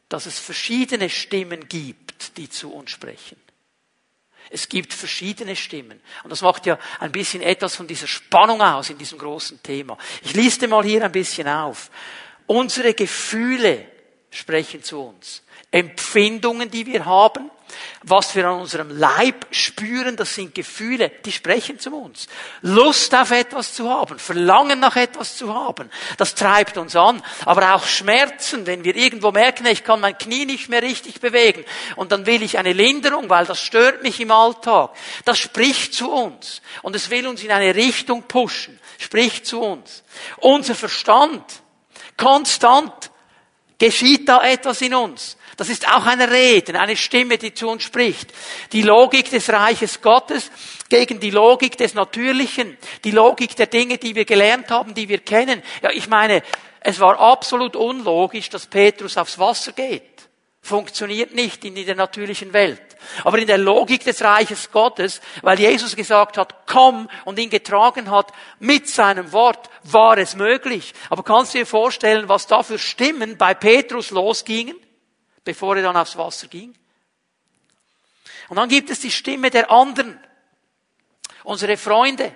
[0.09, 3.37] dass es verschiedene Stimmen gibt, die zu uns sprechen.
[4.51, 6.01] Es gibt verschiedene Stimmen.
[6.23, 9.99] Und das macht ja ein bisschen etwas von dieser Spannung aus in diesem großen Thema.
[10.23, 11.91] Ich liste mal hier ein bisschen auf.
[12.47, 13.87] Unsere Gefühle
[14.31, 15.43] sprechen zu uns.
[15.73, 17.51] Empfindungen, die wir haben,
[18.02, 22.29] was wir an unserem Leib spüren, das sind Gefühle, die sprechen zu uns.
[22.62, 27.22] Lust auf etwas zu haben, Verlangen nach etwas zu haben, das treibt uns an.
[27.44, 31.64] Aber auch Schmerzen, wenn wir irgendwo merken, ich kann mein Knie nicht mehr richtig bewegen
[31.96, 34.90] und dann will ich eine Linderung, weil das stört mich im Alltag.
[35.24, 40.05] Das spricht zu uns und es will uns in eine Richtung pushen, spricht zu uns.
[40.38, 41.42] Unser Verstand,
[42.16, 43.11] konstant
[43.79, 45.36] geschieht da etwas in uns.
[45.57, 48.31] Das ist auch ein Reden, eine Stimme, die zu uns spricht.
[48.73, 50.51] Die Logik des Reiches Gottes
[50.90, 55.19] gegen die Logik des Natürlichen, die Logik der Dinge, die wir gelernt haben, die wir
[55.19, 55.62] kennen.
[55.83, 56.42] Ja, ich meine,
[56.81, 60.03] es war absolut unlogisch, dass Petrus aufs Wasser geht.
[60.61, 62.83] Funktioniert nicht in der natürlichen Welt.
[63.25, 68.11] Aber in der Logik des Reiches Gottes, weil Jesus gesagt hat, komm und ihn getragen
[68.11, 70.92] hat mit seinem Wort, war es möglich.
[71.09, 74.77] Aber kannst du dir vorstellen, was da für Stimmen bei Petrus losgingen?
[75.47, 76.75] Bevor er dann aufs Wasser ging.
[78.49, 80.21] Und dann gibt es die Stimme der anderen,
[81.45, 82.35] unsere Freunde,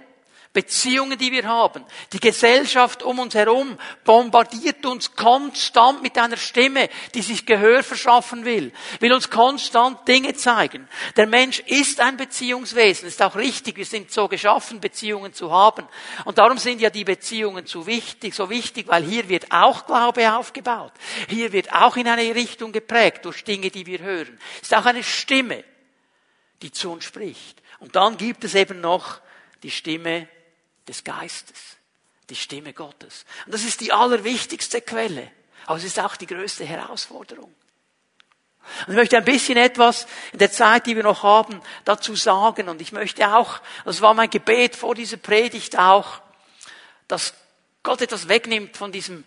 [0.53, 6.89] Beziehungen, die wir haben, die Gesellschaft um uns herum bombardiert uns konstant mit einer Stimme,
[7.15, 10.89] die sich Gehör verschaffen will, will uns konstant Dinge zeigen.
[11.17, 15.87] Der Mensch ist ein Beziehungswesen, ist auch richtig, wir sind so geschaffen, Beziehungen zu haben.
[16.25, 20.33] Und darum sind ja die Beziehungen so wichtig, so wichtig, weil hier wird auch Glaube
[20.33, 20.93] aufgebaut.
[21.29, 24.37] Hier wird auch in eine Richtung geprägt durch Dinge, die wir hören.
[24.61, 25.63] Ist auch eine Stimme,
[26.61, 27.63] die zu uns spricht.
[27.79, 29.21] Und dann gibt es eben noch
[29.63, 30.27] die Stimme
[30.91, 31.77] des Geistes,
[32.29, 33.25] die Stimme Gottes.
[33.47, 35.31] Und das ist die allerwichtigste Quelle,
[35.67, 37.55] aber es ist auch die größte Herausforderung.
[38.87, 42.69] Und ich möchte ein bisschen etwas in der Zeit, die wir noch haben, dazu sagen.
[42.69, 46.21] Und ich möchte auch, das war mein Gebet vor dieser Predigt auch,
[47.09, 47.35] dass
[47.83, 49.25] Gott etwas wegnimmt von diesem,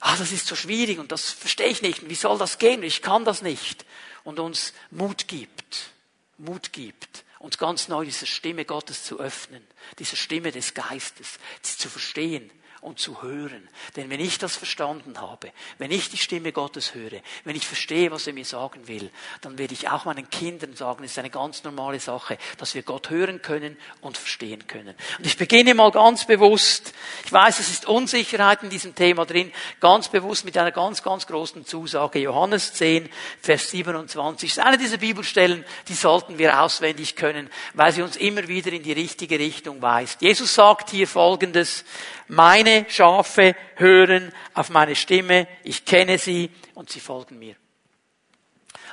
[0.00, 2.02] ah, das ist so schwierig und das verstehe ich nicht.
[2.02, 2.82] Und wie soll das gehen?
[2.82, 3.84] Ich kann das nicht.
[4.22, 5.90] Und uns Mut gibt.
[6.38, 9.64] Mut gibt, uns ganz neu dieser Stimme Gottes zu öffnen,
[9.98, 12.50] dieser Stimme des Geistes, sie zu verstehen
[12.84, 13.66] und zu hören.
[13.96, 18.10] Denn wenn ich das verstanden habe, wenn ich die Stimme Gottes höre, wenn ich verstehe,
[18.10, 19.10] was er mir sagen will,
[19.40, 22.82] dann werde ich auch meinen Kindern sagen, es ist eine ganz normale Sache, dass wir
[22.82, 24.94] Gott hören können und verstehen können.
[25.16, 26.92] Und ich beginne mal ganz bewusst,
[27.24, 31.26] ich weiß, es ist Unsicherheit in diesem Thema drin, ganz bewusst mit einer ganz, ganz
[31.26, 32.18] großen Zusage.
[32.18, 33.08] Johannes 10,
[33.40, 38.46] Vers 27 ist eine dieser Bibelstellen, die sollten wir auswendig können, weil sie uns immer
[38.46, 40.20] wieder in die richtige Richtung weist.
[40.20, 41.84] Jesus sagt hier Folgendes,
[42.28, 47.56] meine Schafe hören auf meine Stimme, ich kenne sie und sie folgen mir.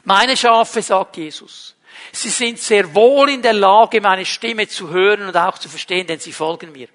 [0.04, 1.76] Meine Schafe, sagt Jesus,
[2.12, 6.08] sie sind sehr wohl in der Lage, meine Stimme zu hören und auch zu verstehen,
[6.08, 6.88] denn sie folgen mir.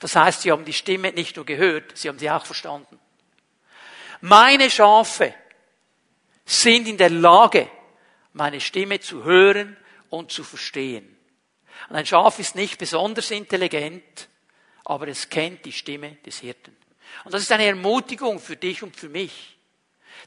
[0.00, 2.98] Das heißt, sie haben die Stimme nicht nur gehört, sie haben sie auch verstanden.
[4.20, 5.34] Meine Schafe
[6.44, 7.68] sind in der Lage,
[8.32, 9.76] meine Stimme zu hören
[10.10, 11.14] und zu verstehen.
[11.88, 14.28] Und ein Schaf ist nicht besonders intelligent,
[14.84, 16.76] aber es kennt die Stimme des Hirten.
[17.24, 19.56] Und das ist eine Ermutigung für dich und für mich,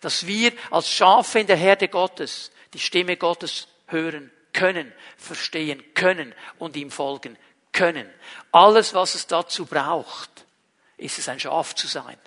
[0.01, 6.33] dass wir als Schafe in der Herde Gottes die Stimme Gottes hören können, verstehen können
[6.57, 7.37] und ihm folgen
[7.71, 8.09] können.
[8.51, 10.45] Alles, was es dazu braucht,
[10.97, 12.17] ist es ein Schaf zu sein.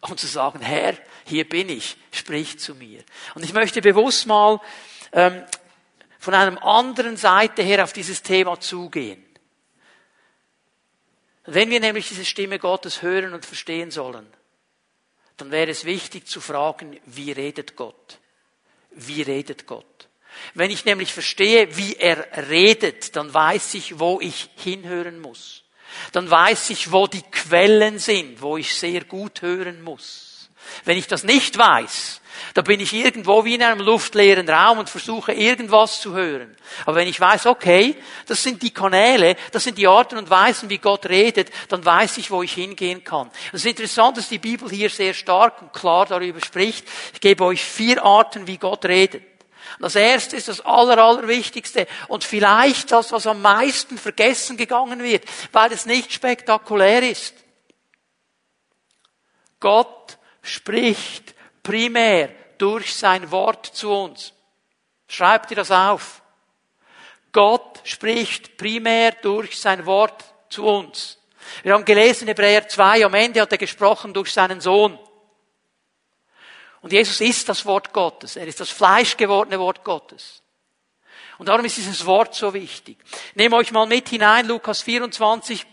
[0.00, 3.04] Und zu sagen, Herr, hier bin ich, sprich zu mir.
[3.34, 4.60] Und ich möchte bewusst mal
[5.12, 5.44] ähm,
[6.18, 9.24] von einem anderen Seite her auf dieses Thema zugehen.
[11.44, 14.26] Wenn wir nämlich diese Stimme Gottes hören und verstehen sollen,
[15.36, 18.18] dann wäre es wichtig zu fragen, wie redet Gott?
[18.90, 20.08] Wie redet Gott?
[20.54, 25.64] Wenn ich nämlich verstehe, wie er redet, dann weiß ich, wo ich hinhören muss.
[26.12, 30.50] Dann weiß ich, wo die Quellen sind, wo ich sehr gut hören muss.
[30.84, 32.21] Wenn ich das nicht weiß,
[32.54, 36.56] da bin ich irgendwo wie in einem luftleeren Raum und versuche irgendwas zu hören.
[36.84, 40.70] Aber wenn ich weiß, okay, das sind die Kanäle, das sind die Arten und Weisen,
[40.70, 43.30] wie Gott redet, dann weiß ich, wo ich hingehen kann.
[43.52, 46.86] Es ist interessant, dass die Bibel hier sehr stark und klar darüber spricht.
[47.14, 49.22] Ich gebe euch vier Arten, wie Gott redet.
[49.78, 55.24] Das erste ist das Aller, Allerwichtigste und vielleicht das, was am meisten vergessen gegangen wird,
[55.52, 57.34] weil es nicht spektakulär ist.
[59.60, 64.32] Gott spricht primär durch sein Wort zu uns.
[65.08, 66.22] Schreibt ihr das auf.
[67.32, 71.18] Gott spricht primär durch sein Wort zu uns.
[71.62, 74.98] Wir haben gelesen, Hebräer 2, am Ende hat er gesprochen durch seinen Sohn.
[76.82, 78.36] Und Jesus ist das Wort Gottes.
[78.36, 80.42] Er ist das fleischgewordene Wort Gottes.
[81.38, 82.98] Und darum ist dieses Wort so wichtig.
[83.34, 85.66] Nehmt euch mal mit hinein, Lukas 24,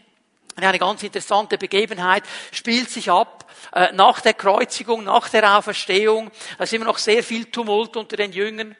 [0.64, 6.32] eine ganz interessante Begebenheit spielt sich ab äh, nach der Kreuzigung, nach der Auferstehung.
[6.58, 8.76] Da ist immer noch sehr viel Tumult unter den Jüngern.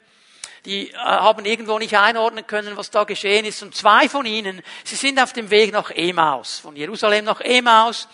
[0.64, 3.62] Die äh, haben irgendwo nicht einordnen können, was da geschehen ist.
[3.62, 8.08] Und zwei von ihnen, sie sind auf dem Weg nach Emaus, von Jerusalem nach Emaus.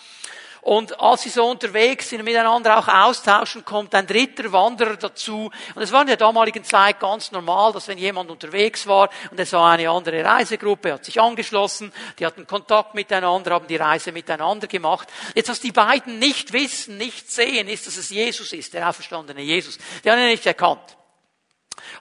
[0.67, 5.49] Und als sie so unterwegs sind und miteinander auch austauschen, kommt ein dritter Wanderer dazu.
[5.77, 9.39] Und es war in der damaligen Zeit ganz normal, dass wenn jemand unterwegs war und
[9.39, 14.11] er sah eine andere Reisegruppe, hat sich angeschlossen, die hatten Kontakt miteinander, haben die Reise
[14.11, 15.07] miteinander gemacht.
[15.37, 19.43] Jetzt, was die beiden nicht wissen, nicht sehen, ist, dass es Jesus ist, der auferstandene
[19.43, 19.79] Jesus.
[20.05, 20.97] Die haben ihn nicht erkannt.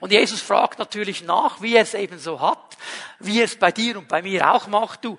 [0.00, 2.76] Und Jesus fragt natürlich nach, wie er es eben so hat,
[3.20, 5.04] wie er es bei dir und bei mir auch macht.
[5.04, 5.18] Du,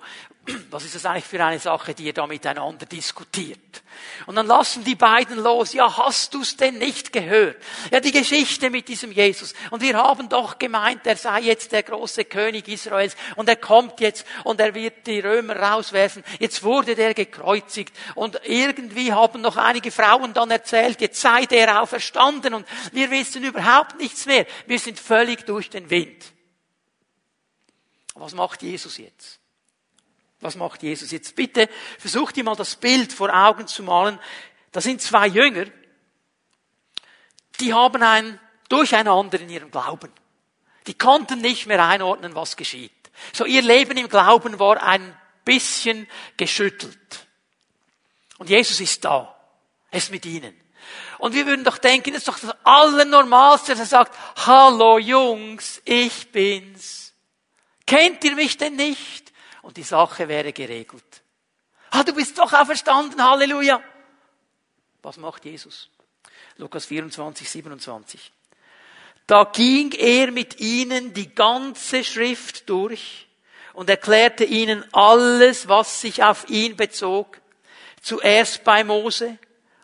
[0.70, 3.82] was ist das eigentlich für eine Sache, die ihr da miteinander diskutiert?
[4.26, 5.72] Und dann lassen die beiden los.
[5.72, 7.56] Ja, hast du's denn nicht gehört?
[7.90, 9.54] Ja, die Geschichte mit diesem Jesus.
[9.70, 14.00] Und wir haben doch gemeint, er sei jetzt der große König Israels und er kommt
[14.00, 16.24] jetzt und er wird die Römer rauswerfen.
[16.38, 21.82] Jetzt wurde der gekreuzigt und irgendwie haben noch einige Frauen dann erzählt, jetzt sei der
[21.82, 24.46] auferstanden und wir wissen überhaupt nichts mehr.
[24.66, 26.32] Wir sind völlig durch den Wind.
[28.14, 29.40] Was macht Jesus jetzt?
[30.40, 31.34] Was macht Jesus jetzt?
[31.34, 31.68] Bitte
[31.98, 34.18] versucht ihr mal das Bild vor Augen zu malen.
[34.70, 35.66] Da sind zwei Jünger,
[37.60, 40.12] die haben ein Durcheinander in ihrem Glauben.
[40.86, 42.92] Die konnten nicht mehr einordnen, was geschieht.
[43.32, 47.26] So ihr Leben im Glauben war ein bisschen geschüttelt.
[48.38, 49.34] Und Jesus ist da.
[49.90, 50.54] Er ist mit ihnen.
[51.18, 54.16] Und wir würden doch denken, das ist doch das Allernormalste, dass er sagt,
[54.46, 57.12] hallo Jungs, ich bin's.
[57.86, 59.27] Kennt ihr mich denn nicht?
[59.68, 61.22] Und die Sache wäre geregelt.
[61.90, 63.82] Ah, du bist doch auferstanden, Halleluja.
[65.02, 65.90] Was macht Jesus?
[66.56, 68.32] Lukas 24, 27.
[69.26, 73.28] Da ging er mit ihnen die ganze Schrift durch
[73.74, 77.38] und erklärte ihnen alles, was sich auf ihn bezog.
[78.00, 79.36] Zuerst bei Mose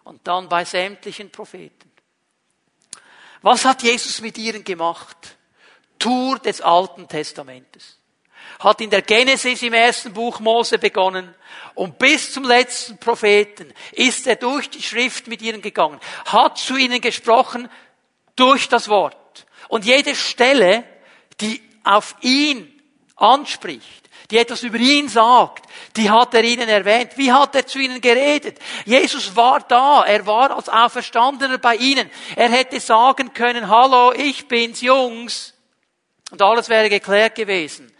[0.04, 1.92] und dann bei sämtlichen Propheten.
[3.42, 5.36] Was hat Jesus mit ihnen gemacht?
[6.04, 7.98] Struktur des Alten Testamentes.
[8.58, 11.34] Hat in der Genesis im ersten Buch Mose begonnen
[11.74, 16.76] und bis zum letzten Propheten ist er durch die Schrift mit ihnen gegangen, hat zu
[16.76, 17.68] ihnen gesprochen
[18.36, 19.46] durch das Wort.
[19.68, 20.84] Und jede Stelle,
[21.40, 22.70] die auf ihn
[23.16, 27.12] anspricht, die etwas über ihn sagt, die hat er ihnen erwähnt.
[27.16, 28.58] Wie hat er zu ihnen geredet?
[28.84, 32.10] Jesus war da, er war als Auferstandener bei ihnen.
[32.34, 35.54] Er hätte sagen können, hallo, ich bin's, Jungs.
[36.30, 37.93] Und alles wäre geklärt gewesen.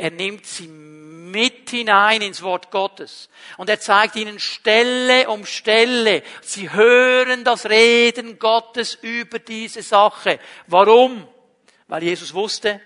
[0.00, 3.28] Er nimmt sie mit hinein ins Wort Gottes.
[3.58, 6.22] Und er zeigt ihnen Stelle um Stelle.
[6.40, 10.40] Sie hören das Reden Gottes über diese Sache.
[10.68, 11.28] Warum?
[11.86, 12.80] Weil Jesus wusste,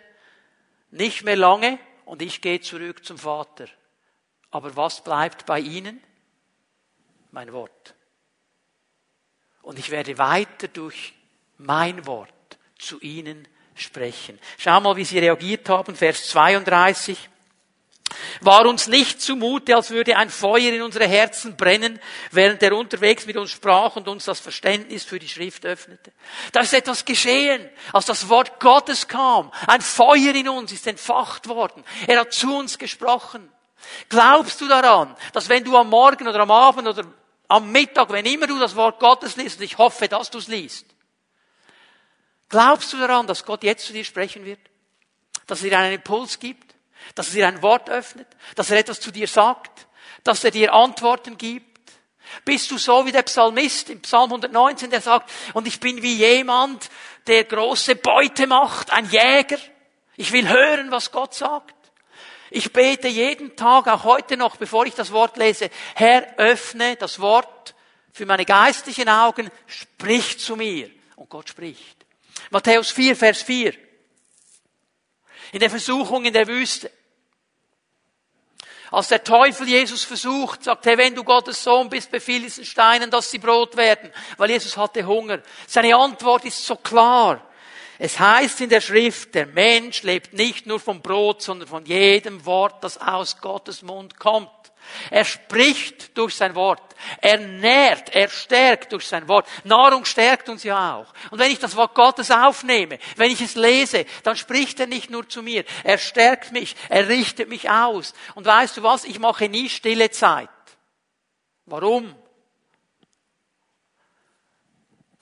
[0.90, 3.66] nicht mehr lange, und ich gehe zurück zum Vater.
[4.50, 6.02] Aber was bleibt bei ihnen?
[7.30, 7.94] Mein Wort.
[9.62, 11.14] Und ich werde weiter durch
[11.58, 14.38] mein Wort zu ihnen sprechen.
[14.58, 15.94] Schau mal, wie sie reagiert haben.
[15.94, 17.16] Vers 32.
[18.40, 21.98] War uns nicht zumute, als würde ein Feuer in unsere Herzen brennen,
[22.30, 26.12] während er unterwegs mit uns sprach und uns das Verständnis für die Schrift öffnete.
[26.52, 29.52] Da ist etwas geschehen, als das Wort Gottes kam.
[29.66, 31.84] Ein Feuer in uns ist entfacht worden.
[32.06, 33.48] Er hat zu uns gesprochen.
[34.08, 37.04] Glaubst du daran, dass wenn du am Morgen oder am Abend oder
[37.48, 40.48] am Mittag, wenn immer du das Wort Gottes liest, und ich hoffe, dass du es
[40.48, 40.86] liest,
[42.54, 44.60] glaubst du daran, dass Gott jetzt zu dir sprechen wird?
[45.46, 46.74] Dass er dir einen Impuls gibt?
[47.14, 49.86] dass er dir ein Wort öffnet, dass er etwas zu dir sagt,
[50.22, 51.74] dass er dir Antworten gibt.
[52.44, 56.14] Bist du so wie der Psalmist im Psalm 119, der sagt, und ich bin wie
[56.14, 56.90] jemand,
[57.26, 59.58] der große Beute macht, ein Jäger.
[60.16, 61.74] Ich will hören, was Gott sagt.
[62.50, 67.20] Ich bete jeden Tag, auch heute noch, bevor ich das Wort lese, Herr, öffne das
[67.20, 67.74] Wort
[68.12, 70.90] für meine geistlichen Augen, sprich zu mir.
[71.16, 72.03] Und Gott spricht.
[72.50, 73.74] Matthäus 4, Vers 4
[75.54, 76.90] in der Versuchung in der Wüste.
[78.90, 83.08] Als der Teufel Jesus versucht, sagt, hey, wenn du Gottes Sohn bist, befiehl diesen Steinen,
[83.08, 85.40] dass sie Brot werden, weil Jesus hatte Hunger.
[85.68, 87.40] Seine Antwort ist so klar.
[88.00, 92.44] Es heißt in der Schrift, der Mensch lebt nicht nur vom Brot, sondern von jedem
[92.44, 94.50] Wort, das aus Gottes Mund kommt.
[95.10, 96.94] Er spricht durch sein Wort.
[97.20, 99.46] Er nährt, er stärkt durch sein Wort.
[99.64, 101.12] Nahrung stärkt uns ja auch.
[101.30, 105.10] Und wenn ich das Wort Gottes aufnehme, wenn ich es lese, dann spricht er nicht
[105.10, 105.64] nur zu mir.
[105.82, 108.14] Er stärkt mich, er richtet mich aus.
[108.34, 109.04] Und weißt du was?
[109.04, 110.48] Ich mache nie stille Zeit.
[111.66, 112.14] Warum?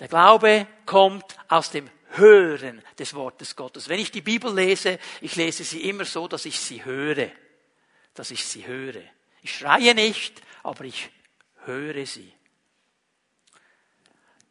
[0.01, 3.89] Der Glaube kommt aus dem Hören des Wortes Gottes.
[3.89, 7.31] Wenn ich die Bibel lese, ich lese sie immer so, dass ich sie höre.
[8.15, 9.03] Dass ich sie höre.
[9.43, 11.11] Ich schreie nicht, aber ich
[11.65, 12.33] höre sie.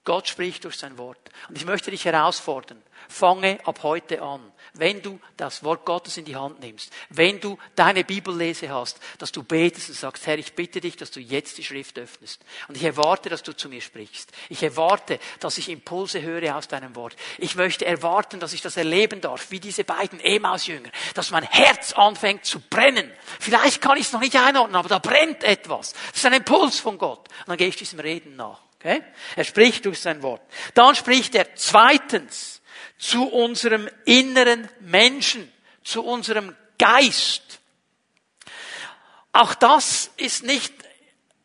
[0.04, 1.20] Gott spricht durch sein Wort.
[1.48, 2.82] Und ich möchte dich herausfordern.
[3.08, 7.58] Fange ab heute an, wenn du das Wort Gottes in die Hand nimmst, wenn du
[7.76, 11.58] deine Bibellese hast, dass du betest und sagst, Herr, ich bitte dich, dass du jetzt
[11.58, 12.44] die Schrift öffnest.
[12.68, 14.32] Und ich erwarte, dass du zu mir sprichst.
[14.50, 17.16] Ich erwarte, dass ich Impulse höre aus deinem Wort.
[17.38, 21.94] Ich möchte erwarten, dass ich das erleben darf, wie diese beiden Emaus-Jünger, dass mein Herz
[21.94, 23.12] anfängt zu brennen.
[23.40, 25.94] Vielleicht kann ich es noch nicht einordnen, aber da brennt etwas.
[25.94, 27.28] Das ist ein Impuls von Gott.
[27.40, 28.62] Und dann gehe ich diesem Reden nach.
[28.84, 29.04] Okay?
[29.36, 30.42] Er spricht durch sein Wort.
[30.74, 32.62] Dann spricht er zweitens
[32.98, 35.52] zu unserem inneren Menschen,
[35.84, 37.60] zu unserem Geist.
[39.34, 40.74] Auch das ist nicht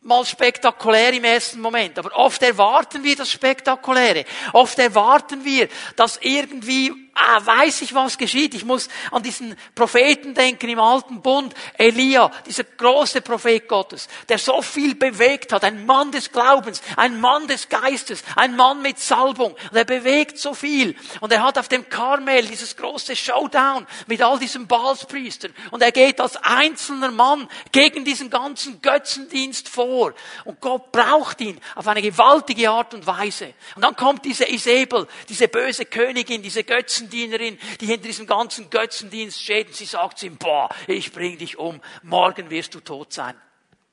[0.01, 1.99] mal spektakulär im ersten Moment.
[1.99, 4.25] Aber oft erwarten wir das Spektakuläre.
[4.55, 8.55] Oft erwarten wir, dass irgendwie, ah, weiß ich, was geschieht.
[8.55, 11.55] Ich muss an diesen Propheten denken im alten Bund.
[11.79, 15.65] Elia, dieser große Prophet Gottes, der so viel bewegt hat.
[15.65, 19.53] Ein Mann des Glaubens, ein Mann des Geistes, ein Mann mit Salbung.
[19.53, 20.95] Und er bewegt so viel.
[21.21, 25.55] Und er hat auf dem Karmel dieses große Showdown mit all diesen Baalspriestern.
[25.71, 30.13] Und er geht als einzelner Mann gegen diesen ganzen Götzendienst vor.
[30.45, 33.55] Und Gott braucht ihn auf eine gewaltige Art und Weise.
[33.75, 36.65] Und dann kommt diese Isabel, diese böse Königin, diese
[37.07, 41.39] Götzendienerin, die hinter diesem ganzen Götzendienst steht und sie sagt zu ihm, boah, ich bring
[41.39, 43.35] dich um, morgen wirst du tot sein.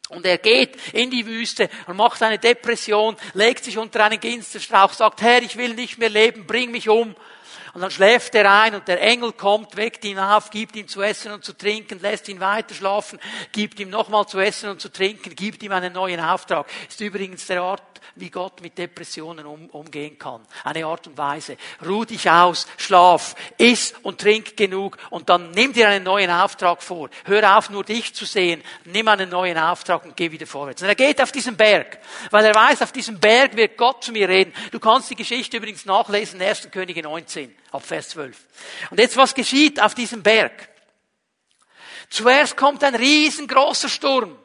[0.09, 4.93] Und er geht in die Wüste und macht eine Depression, legt sich unter einen Ginsterstrauch,
[4.93, 7.15] sagt, Herr, ich will nicht mehr leben, bring mich um.
[7.73, 11.01] Und dann schläft er ein und der Engel kommt, weckt ihn auf, gibt ihm zu
[11.01, 13.19] essen und zu trinken, lässt ihn weiter schlafen,
[13.51, 16.67] gibt ihm nochmal zu essen und zu trinken, gibt ihm einen neuen Auftrag.
[16.87, 17.81] Ist übrigens der Art,
[18.13, 20.41] wie Gott mit Depressionen um, umgehen kann.
[20.63, 21.57] Eine Art und Weise.
[21.83, 26.83] Ruh dich aus, schlaf, iss und trink genug und dann nimm dir einen neuen Auftrag
[26.83, 27.09] vor.
[27.25, 28.61] Hör auf, nur dich zu sehen.
[28.85, 30.83] Nimm einen neuen Auftrag und geh wieder vorwärts.
[30.83, 31.97] Und er geht auf diesen Berg,
[32.29, 34.53] weil er weiß, auf diesem Berg wird Gott zu mir reden.
[34.69, 36.69] Du kannst die Geschichte übrigens nachlesen, 1.
[36.69, 37.62] Könige 19.
[37.73, 38.37] ab Vers 12.
[38.91, 40.69] Und jetzt was geschieht auf diesem Berg?
[42.09, 44.37] Zuerst kommt ein riesengroßer Sturm.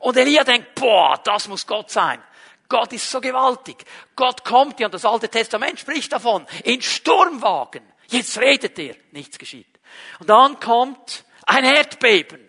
[0.00, 2.22] Und Elia denkt, boah, das muss Gott sein.
[2.68, 3.84] Gott ist so gewaltig.
[4.14, 7.82] Gott kommt, ja, und das Alte Testament spricht davon, in Sturmwagen.
[8.08, 8.94] Jetzt redet er.
[9.12, 9.78] Nichts geschieht.
[10.20, 12.48] Und dann kommt ein Erdbeben.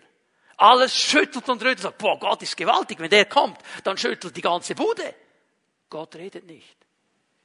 [0.56, 1.96] Alles schüttelt und rüttelt.
[1.96, 2.98] Boah, Gott ist gewaltig.
[2.98, 5.14] Wenn der kommt, dann schüttelt die ganze Bude.
[5.88, 6.76] Gott redet nicht.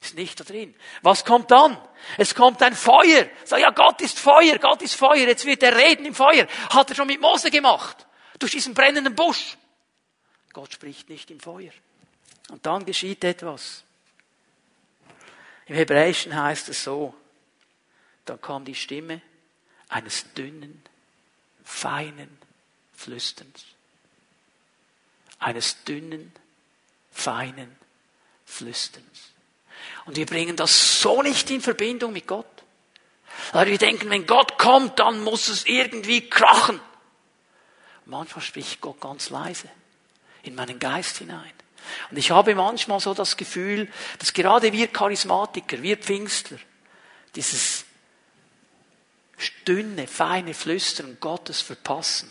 [0.06, 0.72] Ist nicht da drin.
[1.02, 1.76] Was kommt dann?
[2.16, 3.28] Es kommt ein Feuer.
[3.44, 5.26] Sag, ja, Gott ist Feuer, Gott ist Feuer.
[5.26, 6.46] Jetzt wird er reden im Feuer.
[6.70, 8.06] Hat er schon mit Mose gemacht.
[8.38, 9.56] Durch diesen brennenden Busch.
[10.52, 11.72] Gott spricht nicht im Feuer.
[12.50, 13.82] Und dann geschieht etwas.
[15.66, 17.12] Im Hebräischen heißt es so,
[18.26, 19.20] dann kam die Stimme
[19.88, 20.84] eines dünnen,
[21.64, 22.38] feinen
[22.94, 23.64] Flüsterns.
[25.40, 26.32] Eines dünnen,
[27.10, 27.76] feinen
[28.44, 29.32] Flüsterns.
[30.04, 32.46] Und wir bringen das so nicht in Verbindung mit Gott.
[33.52, 36.80] Weil wir denken, wenn Gott kommt, dann muss es irgendwie krachen.
[38.06, 39.68] Manchmal spricht Gott ganz leise
[40.42, 41.52] in meinen Geist hinein.
[42.10, 46.58] Und ich habe manchmal so das Gefühl, dass gerade wir Charismatiker, wir Pfingstler,
[47.34, 47.84] dieses
[49.66, 52.30] dünne, feine Flüstern Gottes verpassen,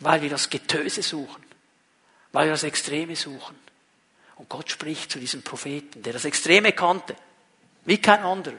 [0.00, 1.44] weil wir das Getöse suchen,
[2.32, 3.56] weil wir das Extreme suchen.
[4.40, 7.14] Und Gott spricht zu diesem Propheten, der das Extreme kannte,
[7.84, 8.56] wie kein anderer,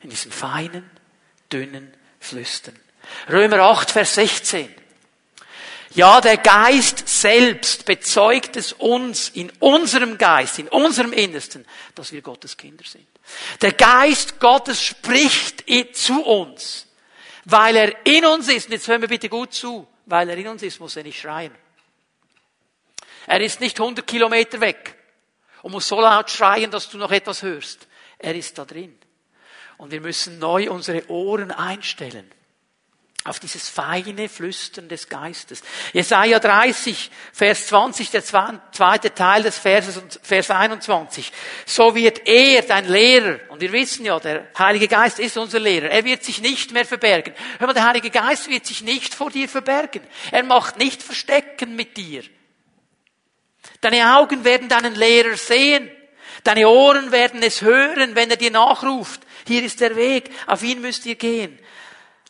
[0.00, 0.88] in diesem feinen,
[1.52, 2.78] dünnen Flüstern.
[3.28, 4.72] Römer 8, Vers 16.
[5.94, 12.22] Ja, der Geist selbst bezeugt es uns in unserem Geist, in unserem Innersten, dass wir
[12.22, 13.08] Gottes Kinder sind.
[13.60, 15.64] Der Geist Gottes spricht
[15.96, 16.86] zu uns,
[17.44, 18.66] weil er in uns ist.
[18.66, 19.84] Und jetzt hören wir bitte gut zu.
[20.06, 21.52] Weil er in uns ist, muss er nicht schreien.
[23.26, 24.96] Er ist nicht 100 Kilometer weg
[25.62, 27.86] und muss so laut schreien, dass du noch etwas hörst.
[28.18, 28.96] Er ist da drin.
[29.78, 32.30] Und wir müssen neu unsere Ohren einstellen
[33.24, 35.62] auf dieses feine Flüstern des Geistes.
[35.92, 41.30] Jesaja 30, Vers 20, der zweite Teil des Verses, Vers 21.
[41.64, 45.90] So wird er, dein Lehrer, und wir wissen ja, der Heilige Geist ist unser Lehrer,
[45.90, 47.32] er wird sich nicht mehr verbergen.
[47.58, 50.02] Hör mal, der Heilige Geist wird sich nicht vor dir verbergen.
[50.32, 52.24] Er macht nicht Verstecken mit dir.
[53.82, 55.90] Deine Augen werden deinen Lehrer sehen.
[56.44, 59.20] Deine Ohren werden es hören, wenn er dir nachruft.
[59.46, 61.58] Hier ist der Weg, auf ihn müsst ihr gehen.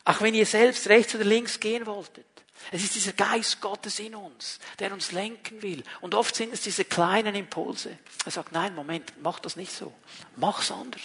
[0.05, 2.27] Auch wenn ihr selbst rechts oder links gehen wolltet.
[2.71, 5.83] Es ist dieser Geist Gottes in uns, der uns lenken will.
[6.01, 7.99] Und oft sind es diese kleinen Impulse.
[8.25, 9.93] Er sagt, nein, Moment, mach das nicht so.
[10.37, 11.03] Mach's anders.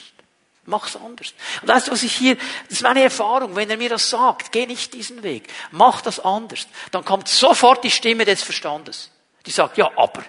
[0.65, 1.33] Mach's anders.
[1.61, 4.51] Und weißt du, was ich hier, das ist meine Erfahrung, wenn er mir das sagt,
[4.51, 9.11] geh nicht diesen Weg, mach das anders, dann kommt sofort die Stimme des Verstandes.
[9.45, 10.23] Die sagt, ja, aber,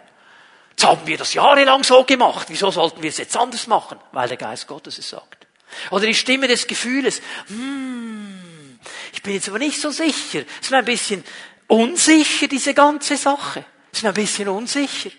[0.78, 3.98] jetzt haben wir das jahrelang so gemacht, wieso sollten wir es jetzt anders machen?
[4.12, 5.48] Weil der Geist Gottes es sagt.
[5.90, 8.78] Oder die Stimme des Gefühles, hmm,
[9.12, 10.44] ich bin jetzt aber nicht so sicher.
[10.60, 11.24] Es ist mir ein bisschen
[11.66, 13.64] unsicher, diese ganze Sache.
[13.90, 15.10] Es ist mir ein bisschen unsicher.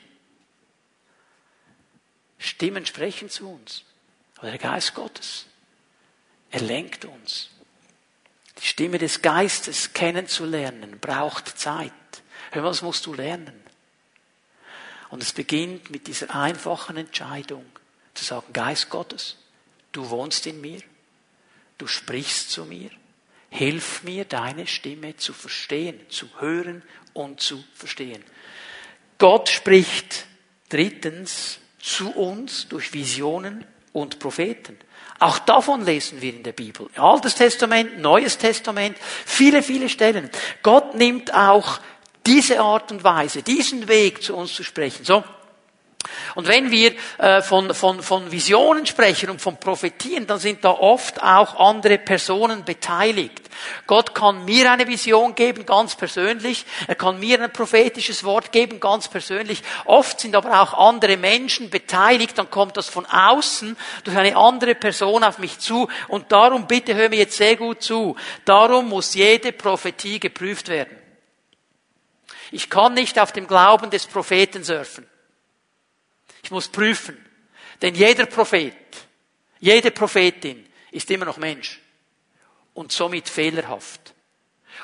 [2.37, 3.83] Stimmen sprechen zu uns.
[4.37, 5.45] Aber der Geist Gottes,
[6.51, 7.49] er lenkt uns.
[8.61, 11.91] Die Stimme des Geistes kennenzulernen braucht Zeit.
[12.51, 13.68] Hör mal, was musst du lernen?
[15.09, 17.65] Und es beginnt mit dieser einfachen Entscheidung
[18.13, 19.37] zu sagen, Geist Gottes,
[19.91, 20.81] du wohnst in mir,
[21.77, 22.91] du sprichst zu mir,
[23.51, 26.83] Hilf mir, deine Stimme zu verstehen, zu hören
[27.13, 28.23] und zu verstehen.
[29.17, 30.27] Gott spricht
[30.69, 34.77] drittens zu uns durch Visionen und Propheten.
[35.17, 36.87] Auch davon lesen wir in der Bibel.
[36.95, 40.29] Altes Testament, Neues Testament, viele, viele Stellen.
[40.61, 41.79] Gott nimmt auch
[42.25, 45.05] diese Art und Weise, diesen Weg zu uns zu sprechen.
[45.05, 45.23] So,
[46.35, 50.71] und wenn wir äh, von, von, von Visionen sprechen und von Prophetien, dann sind da
[50.71, 53.41] oft auch andere Personen beteiligt.
[53.87, 56.65] Gott kann mir eine Vision geben, ganz persönlich.
[56.87, 59.61] Er kann mir ein prophetisches Wort geben, ganz persönlich.
[59.85, 64.75] Oft sind aber auch andere Menschen beteiligt, dann kommt das von außen durch eine andere
[64.75, 65.89] Person auf mich zu.
[66.07, 68.15] Und darum, bitte hör mir jetzt sehr gut zu,
[68.45, 70.98] darum muss jede Prophetie geprüft werden.
[72.51, 75.07] Ich kann nicht auf dem Glauben des Propheten surfen.
[76.43, 77.17] Ich muss prüfen.
[77.81, 78.73] Denn jeder Prophet,
[79.59, 81.79] jede Prophetin ist immer noch Mensch
[82.73, 84.13] und somit fehlerhaft.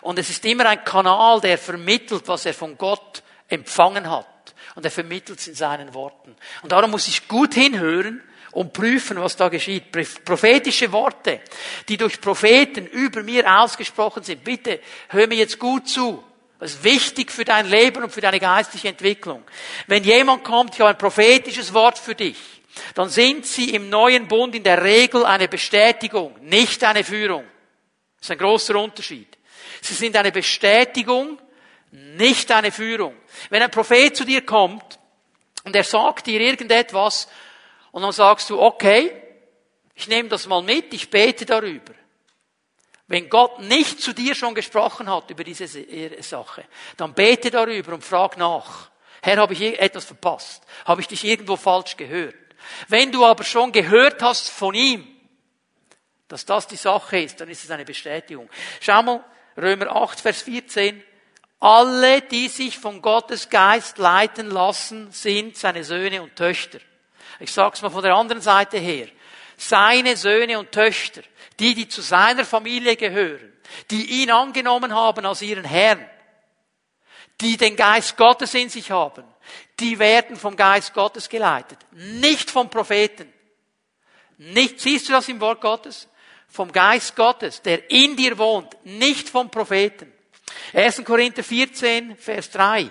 [0.02, 4.28] Und es ist immer ein Kanal, der vermittelt, was er von Gott empfangen hat.
[4.76, 6.36] Und er vermittelt es in seinen Worten.
[6.62, 9.92] Und darum muss ich gut hinhören und prüfen, was da geschieht.
[10.26, 11.42] Prophetische Worte,
[11.88, 14.44] die durch Propheten über mir ausgesprochen sind.
[14.44, 16.24] Bitte hör mir jetzt gut zu.
[16.60, 19.44] Das ist wichtig für dein Leben und für deine geistliche Entwicklung.
[19.88, 22.38] Wenn jemand kommt, ich habe ein prophetisches Wort für dich.
[22.94, 27.46] dann sind sie im neuen Bund in der Regel eine Bestätigung, nicht eine Führung.
[28.18, 29.38] Das ist ein großer Unterschied.
[29.82, 31.40] Sie sind eine Bestätigung,
[31.92, 33.16] nicht eine Führung.
[33.50, 35.00] Wenn ein Prophet zu dir kommt
[35.64, 37.28] und er sagt dir irgendetwas
[37.92, 39.12] und dann sagst du, okay,
[39.94, 41.94] ich nehme das mal mit, ich bete darüber.
[43.08, 45.68] Wenn Gott nicht zu dir schon gesprochen hat über diese
[46.22, 46.66] Sache,
[46.98, 48.90] dann bete darüber und frag nach.
[49.22, 50.64] Herr, habe ich etwas verpasst?
[50.86, 52.36] Habe ich dich irgendwo falsch gehört?
[52.88, 55.08] Wenn du aber schon gehört hast von ihm,
[56.28, 58.50] dass das die Sache ist, dann ist es eine Bestätigung.
[58.82, 59.24] Schau mal,
[59.58, 61.04] Römer 8, Vers 14.
[61.60, 66.80] Alle, die sich von Gottes Geist leiten lassen, sind seine Söhne und Töchter.
[67.40, 69.08] Ich sag's mal von der anderen Seite her.
[69.58, 71.22] Seine Söhne und Töchter,
[71.60, 73.54] die, die zu seiner Familie gehören,
[73.92, 76.08] die ihn angenommen haben als ihren Herrn,
[77.42, 79.24] die den Geist Gottes in sich haben,
[79.80, 83.32] die werden vom Geist Gottes geleitet, nicht vom Propheten.
[84.38, 86.08] Nicht, siehst du das im Wort Gottes?
[86.48, 90.12] Vom Geist Gottes, der in dir wohnt, nicht vom Propheten.
[90.74, 91.04] 1.
[91.04, 92.90] Korinther 14, Vers 3.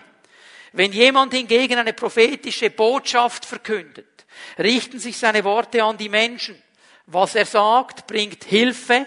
[0.73, 4.14] Wenn jemand hingegen eine prophetische Botschaft verkündet,
[4.59, 6.61] richten sich seine Worte an die Menschen.
[7.07, 9.07] Was er sagt, bringt Hilfe,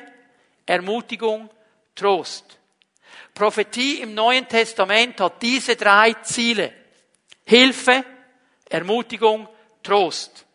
[0.65, 1.49] Ermutigung,
[1.95, 2.57] Trost.
[3.33, 6.73] Prophetie im Neuen Testament hat diese drei Ziele.
[7.45, 8.03] Hilfe,
[8.69, 9.47] Ermutigung,
[9.83, 10.45] Trost.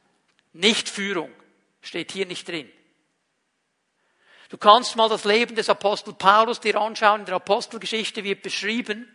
[0.53, 1.33] Nicht Führung.
[1.81, 2.71] Steht hier nicht drin.
[4.53, 7.21] Du kannst mal das Leben des Apostel Paulus dir anschauen.
[7.21, 9.09] In der Apostelgeschichte wird beschrieben,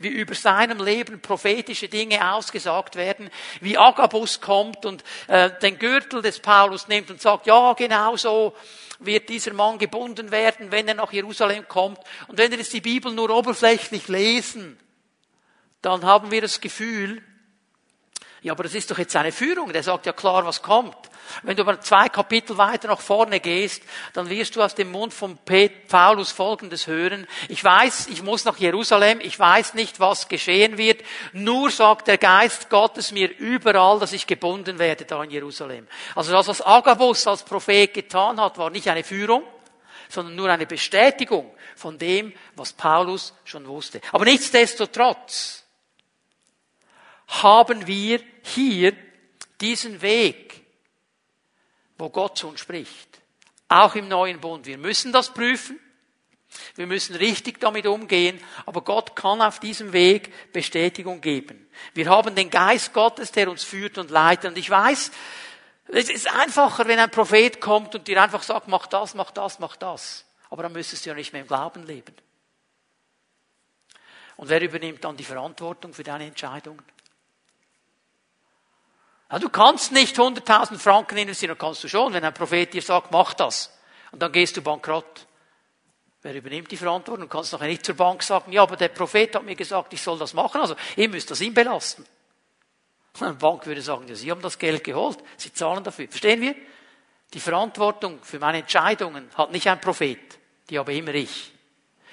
[0.00, 3.30] wie über seinem Leben prophetische Dinge ausgesagt werden,
[3.60, 8.52] wie Agabus kommt und äh, den Gürtel des Paulus nimmt und sagt, ja, genau so
[8.98, 12.00] wird dieser Mann gebunden werden, wenn er nach Jerusalem kommt.
[12.26, 14.76] Und wenn wir jetzt die Bibel nur oberflächlich lesen,
[15.82, 17.22] dann haben wir das Gefühl,
[18.42, 19.72] ja, aber das ist doch jetzt eine Führung.
[19.72, 20.96] Der sagt ja klar, was kommt.
[21.42, 23.82] Wenn du aber zwei Kapitel weiter nach vorne gehst,
[24.14, 25.38] dann wirst du aus dem Mund von
[25.88, 27.26] Paulus Folgendes hören.
[27.48, 29.20] Ich weiß, ich muss nach Jerusalem.
[29.20, 31.02] Ich weiß nicht, was geschehen wird.
[31.32, 35.86] Nur sagt der Geist Gottes mir überall, dass ich gebunden werde da in Jerusalem.
[36.14, 39.42] Also das, was Agabus als Prophet getan hat, war nicht eine Führung,
[40.08, 44.00] sondern nur eine Bestätigung von dem, was Paulus schon wusste.
[44.12, 45.59] Aber nichtsdestotrotz,
[47.30, 48.94] haben wir hier
[49.60, 50.64] diesen Weg,
[51.96, 53.20] wo Gott zu uns spricht.
[53.68, 54.66] Auch im neuen Bund.
[54.66, 55.78] Wir müssen das prüfen.
[56.74, 61.70] Wir müssen richtig damit umgehen, aber Gott kann auf diesem Weg Bestätigung geben.
[61.94, 64.50] Wir haben den Geist Gottes, der uns führt und leitet.
[64.50, 65.12] Und ich weiß,
[65.86, 69.60] es ist einfacher, wenn ein Prophet kommt und dir einfach sagt, mach das, mach das,
[69.60, 70.24] mach das.
[70.50, 72.14] Aber dann müsstest du ja nicht mehr im Glauben leben.
[74.36, 76.82] Und wer übernimmt dann die Verantwortung für deine Entscheidungen?
[79.30, 83.12] Ja, du kannst nicht 100.000 Franken investieren, kannst du schon, wenn ein Prophet dir sagt,
[83.12, 83.72] mach das.
[84.10, 85.26] Und dann gehst du bankrott.
[86.22, 87.28] Wer übernimmt die Verantwortung?
[87.28, 90.02] Du kannst nachher nicht zur Bank sagen, ja, aber der Prophet hat mir gesagt, ich
[90.02, 92.04] soll das machen, also ihr müsst das ihm belasten.
[93.20, 96.08] Eine Bank würde sagen, ja, Sie haben das Geld geholt, Sie zahlen dafür.
[96.08, 96.54] Verstehen wir?
[97.32, 100.18] Die Verantwortung für meine Entscheidungen hat nicht ein Prophet,
[100.68, 101.52] die habe immer ich.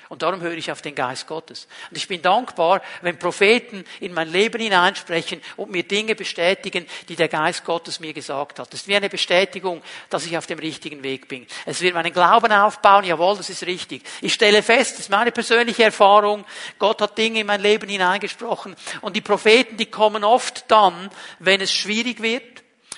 [0.09, 1.67] Und darum höre ich auf den Geist Gottes.
[1.89, 7.15] Und ich bin dankbar, wenn Propheten in mein Leben hineinsprechen und mir Dinge bestätigen, die
[7.15, 8.71] der Geist Gottes mir gesagt hat.
[8.71, 11.45] Das ist wie eine Bestätigung, dass ich auf dem richtigen Weg bin.
[11.65, 14.03] Es wird meinen Glauben aufbauen, jawohl, das ist richtig.
[14.21, 16.45] Ich stelle fest, das ist meine persönliche Erfahrung,
[16.79, 18.75] Gott hat Dinge in mein Leben hineingesprochen.
[19.01, 22.56] Und die Propheten, die kommen oft dann, wenn es schwierig wird,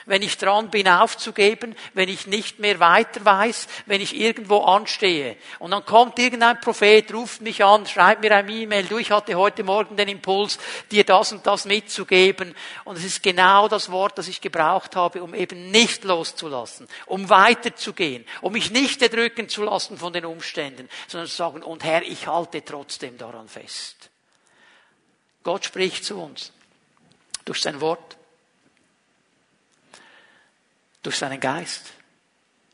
[0.10, 5.38] wenn ich dran bin aufzugeben, wenn ich nicht mehr weiter weiß, wenn ich irgendwo anstehe.
[5.60, 9.36] Und dann kommt irgendein Prophet, ruft mich an, schreibt mir ein E-Mail, du, ich hatte
[9.36, 10.58] heute Morgen den Impuls,
[10.92, 12.56] dir das und das mitzugeben.
[12.86, 17.30] Und es ist genau das Wort, das ich gebraucht habe, um eben nicht loszulassen, um
[17.30, 22.02] weiterzugehen, um mich nicht erdrücken zu lassen von den Umständen, sondern zu sagen, und Herr,
[22.02, 24.10] ich halte trotzdem daran fest.
[25.44, 26.52] Gott spricht zu uns
[27.46, 28.19] durch sein Wort
[31.04, 31.94] durch seinen Geist,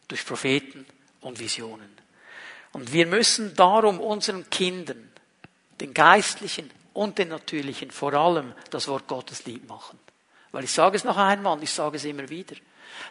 [0.07, 0.85] durch Propheten
[1.21, 1.95] und Visionen.
[2.71, 5.11] Und wir müssen darum unseren Kindern,
[5.79, 9.99] den geistlichen und den natürlichen, vor allem das Wort Gottes lieb machen.
[10.51, 12.55] Weil ich sage es noch einmal, ich sage es immer wieder.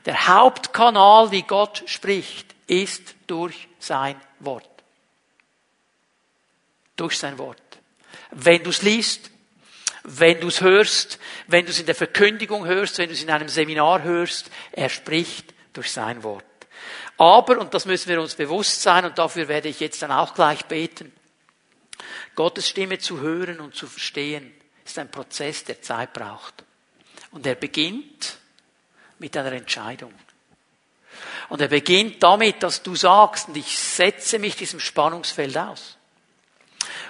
[0.07, 4.69] Der Hauptkanal, wie Gott spricht, ist durch sein Wort.
[6.97, 7.61] Durch sein Wort.
[8.31, 9.31] Wenn du es liest,
[10.05, 13.31] wenn du es hörst, wenn du es in der Verkündigung hörst, wenn du es in
[13.31, 16.45] einem Seminar hörst, er spricht durch sein Wort.
[17.17, 20.35] Aber, und das müssen wir uns bewusst sein, und dafür werde ich jetzt dann auch
[20.35, 21.13] gleich beten,
[22.35, 24.53] Gottes Stimme zu hören und zu verstehen,
[24.85, 26.65] ist ein Prozess, der Zeit braucht.
[27.31, 28.37] Und er beginnt
[29.19, 30.13] mit einer Entscheidung.
[31.49, 35.97] Und er beginnt damit, dass du sagst, und ich setze mich diesem Spannungsfeld aus.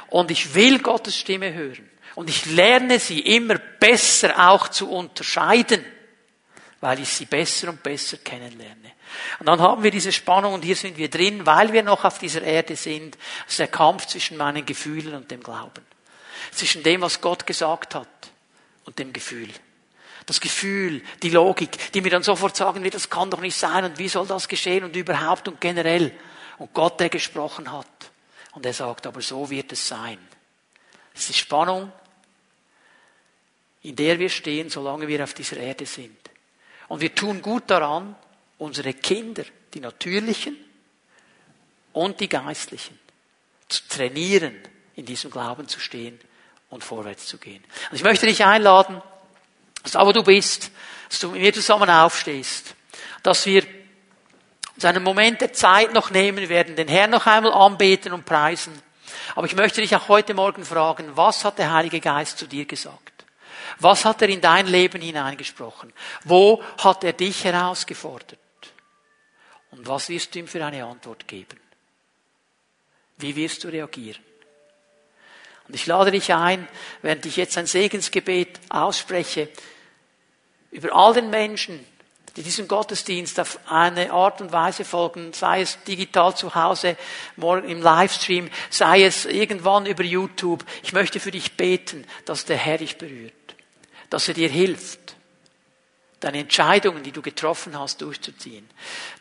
[0.09, 1.91] Und ich will Gottes Stimme hören.
[2.15, 5.85] Und ich lerne sie immer besser auch zu unterscheiden,
[6.81, 8.93] weil ich sie besser und besser kennenlerne.
[9.39, 12.19] Und dann haben wir diese Spannung und hier sind wir drin, weil wir noch auf
[12.19, 13.17] dieser Erde sind.
[13.45, 15.85] Das ist der Kampf zwischen meinen Gefühlen und dem Glauben.
[16.53, 18.09] Zwischen dem, was Gott gesagt hat
[18.85, 19.49] und dem Gefühl.
[20.27, 23.85] Das Gefühl, die Logik, die mir dann sofort sagen wird, das kann doch nicht sein
[23.85, 26.12] und wie soll das geschehen und überhaupt und generell.
[26.59, 27.87] Und Gott, der gesprochen hat.
[28.53, 30.19] Und er sagt, aber so wird es sein.
[31.12, 31.93] Es ist die Spannung,
[33.85, 36.16] in der wir stehen, solange wir auf dieser Erde sind.
[36.89, 38.16] Und wir tun gut daran,
[38.59, 40.57] unsere Kinder, die natürlichen
[41.93, 42.99] und die geistlichen,
[43.68, 44.57] zu trainieren,
[44.97, 46.18] in diesem Glauben zu stehen
[46.70, 47.62] und vorwärts zu gehen.
[47.91, 49.03] Und ich möchte dich einladen,
[49.82, 50.70] dass da wo du bist,
[51.11, 52.74] dass du mit mir zusammen aufstehst,
[53.22, 53.64] dass wir
[54.74, 58.72] uns einen Moment der Zeit noch nehmen werden, den Herrn noch einmal anbeten und preisen.
[59.35, 62.64] Aber ich möchte dich auch heute Morgen fragen, was hat der Heilige Geist zu dir
[62.64, 63.14] gesagt?
[63.81, 65.93] Was hat er in dein Leben hineingesprochen?
[66.25, 68.39] Wo hat er dich herausgefordert?
[69.70, 71.59] Und was wirst du ihm für eine Antwort geben?
[73.16, 74.22] Wie wirst du reagieren?
[75.66, 76.68] Und ich lade dich ein,
[77.03, 79.49] während ich jetzt ein Segensgebet ausspreche,
[80.70, 81.85] über all den Menschen,
[82.37, 86.97] die diesem Gottesdienst auf eine Art und Weise folgen, sei es digital zu Hause,
[87.37, 90.64] morgen im Livestream, sei es irgendwann über YouTube.
[90.83, 93.33] Ich möchte für dich beten, dass der Herr dich berührt,
[94.15, 95.17] dass er dir hilft,
[96.21, 98.65] deine Entscheidungen, die du getroffen hast, durchzuziehen,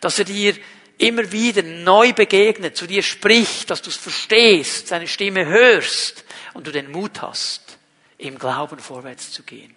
[0.02, 0.56] dass er dir
[1.00, 6.68] immer wieder neu begegnet, zu dir spricht, dass du es verstehst, seine Stimme hörst und
[6.68, 7.80] du den Mut hast,
[8.20, 9.76] im Glauben vorwärts zu gehen.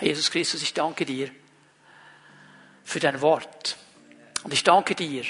[0.00, 1.28] Jesus Christus, ich danke dir
[2.84, 3.76] für dein Wort.
[4.44, 5.24] Und ich danke dir,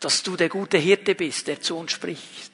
[0.00, 2.50] dass du der gute Hirte bist, der zu uns spricht.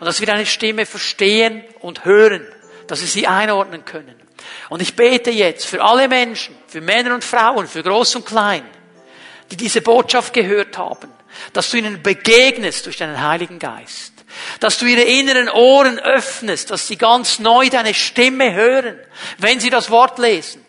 [0.00, 2.46] Und dass wir deine Stimme verstehen und hören,
[2.86, 4.23] dass wir sie einordnen können.
[4.68, 8.64] Und ich bete jetzt für alle Menschen, für Männer und Frauen, für Groß und Klein,
[9.50, 11.12] die diese Botschaft gehört haben,
[11.52, 14.12] dass du ihnen begegnest durch deinen Heiligen Geist.
[14.58, 18.98] Dass du ihre inneren Ohren öffnest, dass sie ganz neu deine Stimme hören,
[19.38, 20.64] wenn sie das Wort lesen.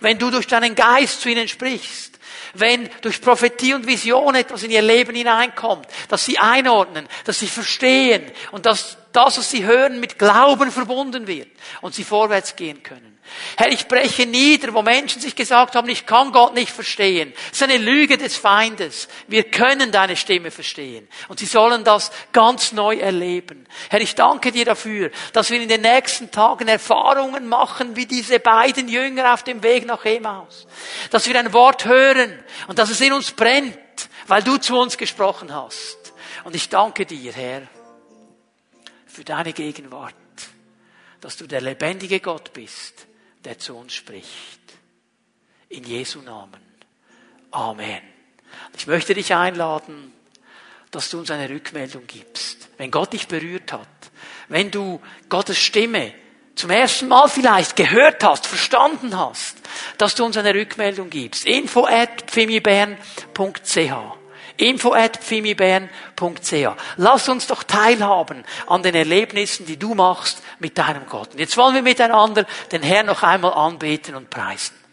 [0.00, 2.15] Wenn du durch deinen Geist zu ihnen sprichst.
[2.58, 7.48] Wenn durch Prophetie und Vision etwas in ihr Leben hineinkommt, dass sie einordnen, dass sie
[7.48, 11.48] verstehen und dass das, was sie hören, mit Glauben verbunden wird
[11.80, 13.15] und sie vorwärts gehen können.
[13.56, 17.32] Herr, ich breche nieder, wo Menschen sich gesagt haben, ich kann Gott nicht verstehen.
[17.50, 19.08] Das ist eine Lüge des Feindes.
[19.26, 21.08] Wir können deine Stimme verstehen.
[21.28, 23.66] Und sie sollen das ganz neu erleben.
[23.90, 28.40] Herr, ich danke dir dafür, dass wir in den nächsten Tagen Erfahrungen machen, wie diese
[28.40, 30.66] beiden Jünger auf dem Weg nach Emaus.
[31.10, 33.78] Dass wir ein Wort hören und dass es in uns brennt,
[34.26, 36.12] weil du zu uns gesprochen hast.
[36.44, 37.62] Und ich danke dir, Herr,
[39.06, 40.14] für deine Gegenwart,
[41.20, 43.06] dass du der lebendige Gott bist
[43.46, 44.60] der zu uns spricht.
[45.68, 46.60] In Jesu Namen.
[47.52, 48.02] Amen.
[48.76, 50.12] Ich möchte dich einladen,
[50.90, 52.68] dass du uns eine Rückmeldung gibst.
[52.76, 53.88] Wenn Gott dich berührt hat,
[54.48, 56.12] wenn du Gottes Stimme
[56.56, 59.58] zum ersten Mal vielleicht gehört hast, verstanden hast,
[59.98, 61.46] dass du uns eine Rückmeldung gibst.
[61.46, 62.24] Info at
[64.56, 65.18] info at
[66.96, 71.32] Lass uns doch teilhaben an den Erlebnissen, die du machst mit deinem Gott.
[71.32, 74.85] Und jetzt wollen wir miteinander den Herrn noch einmal anbeten und preisen.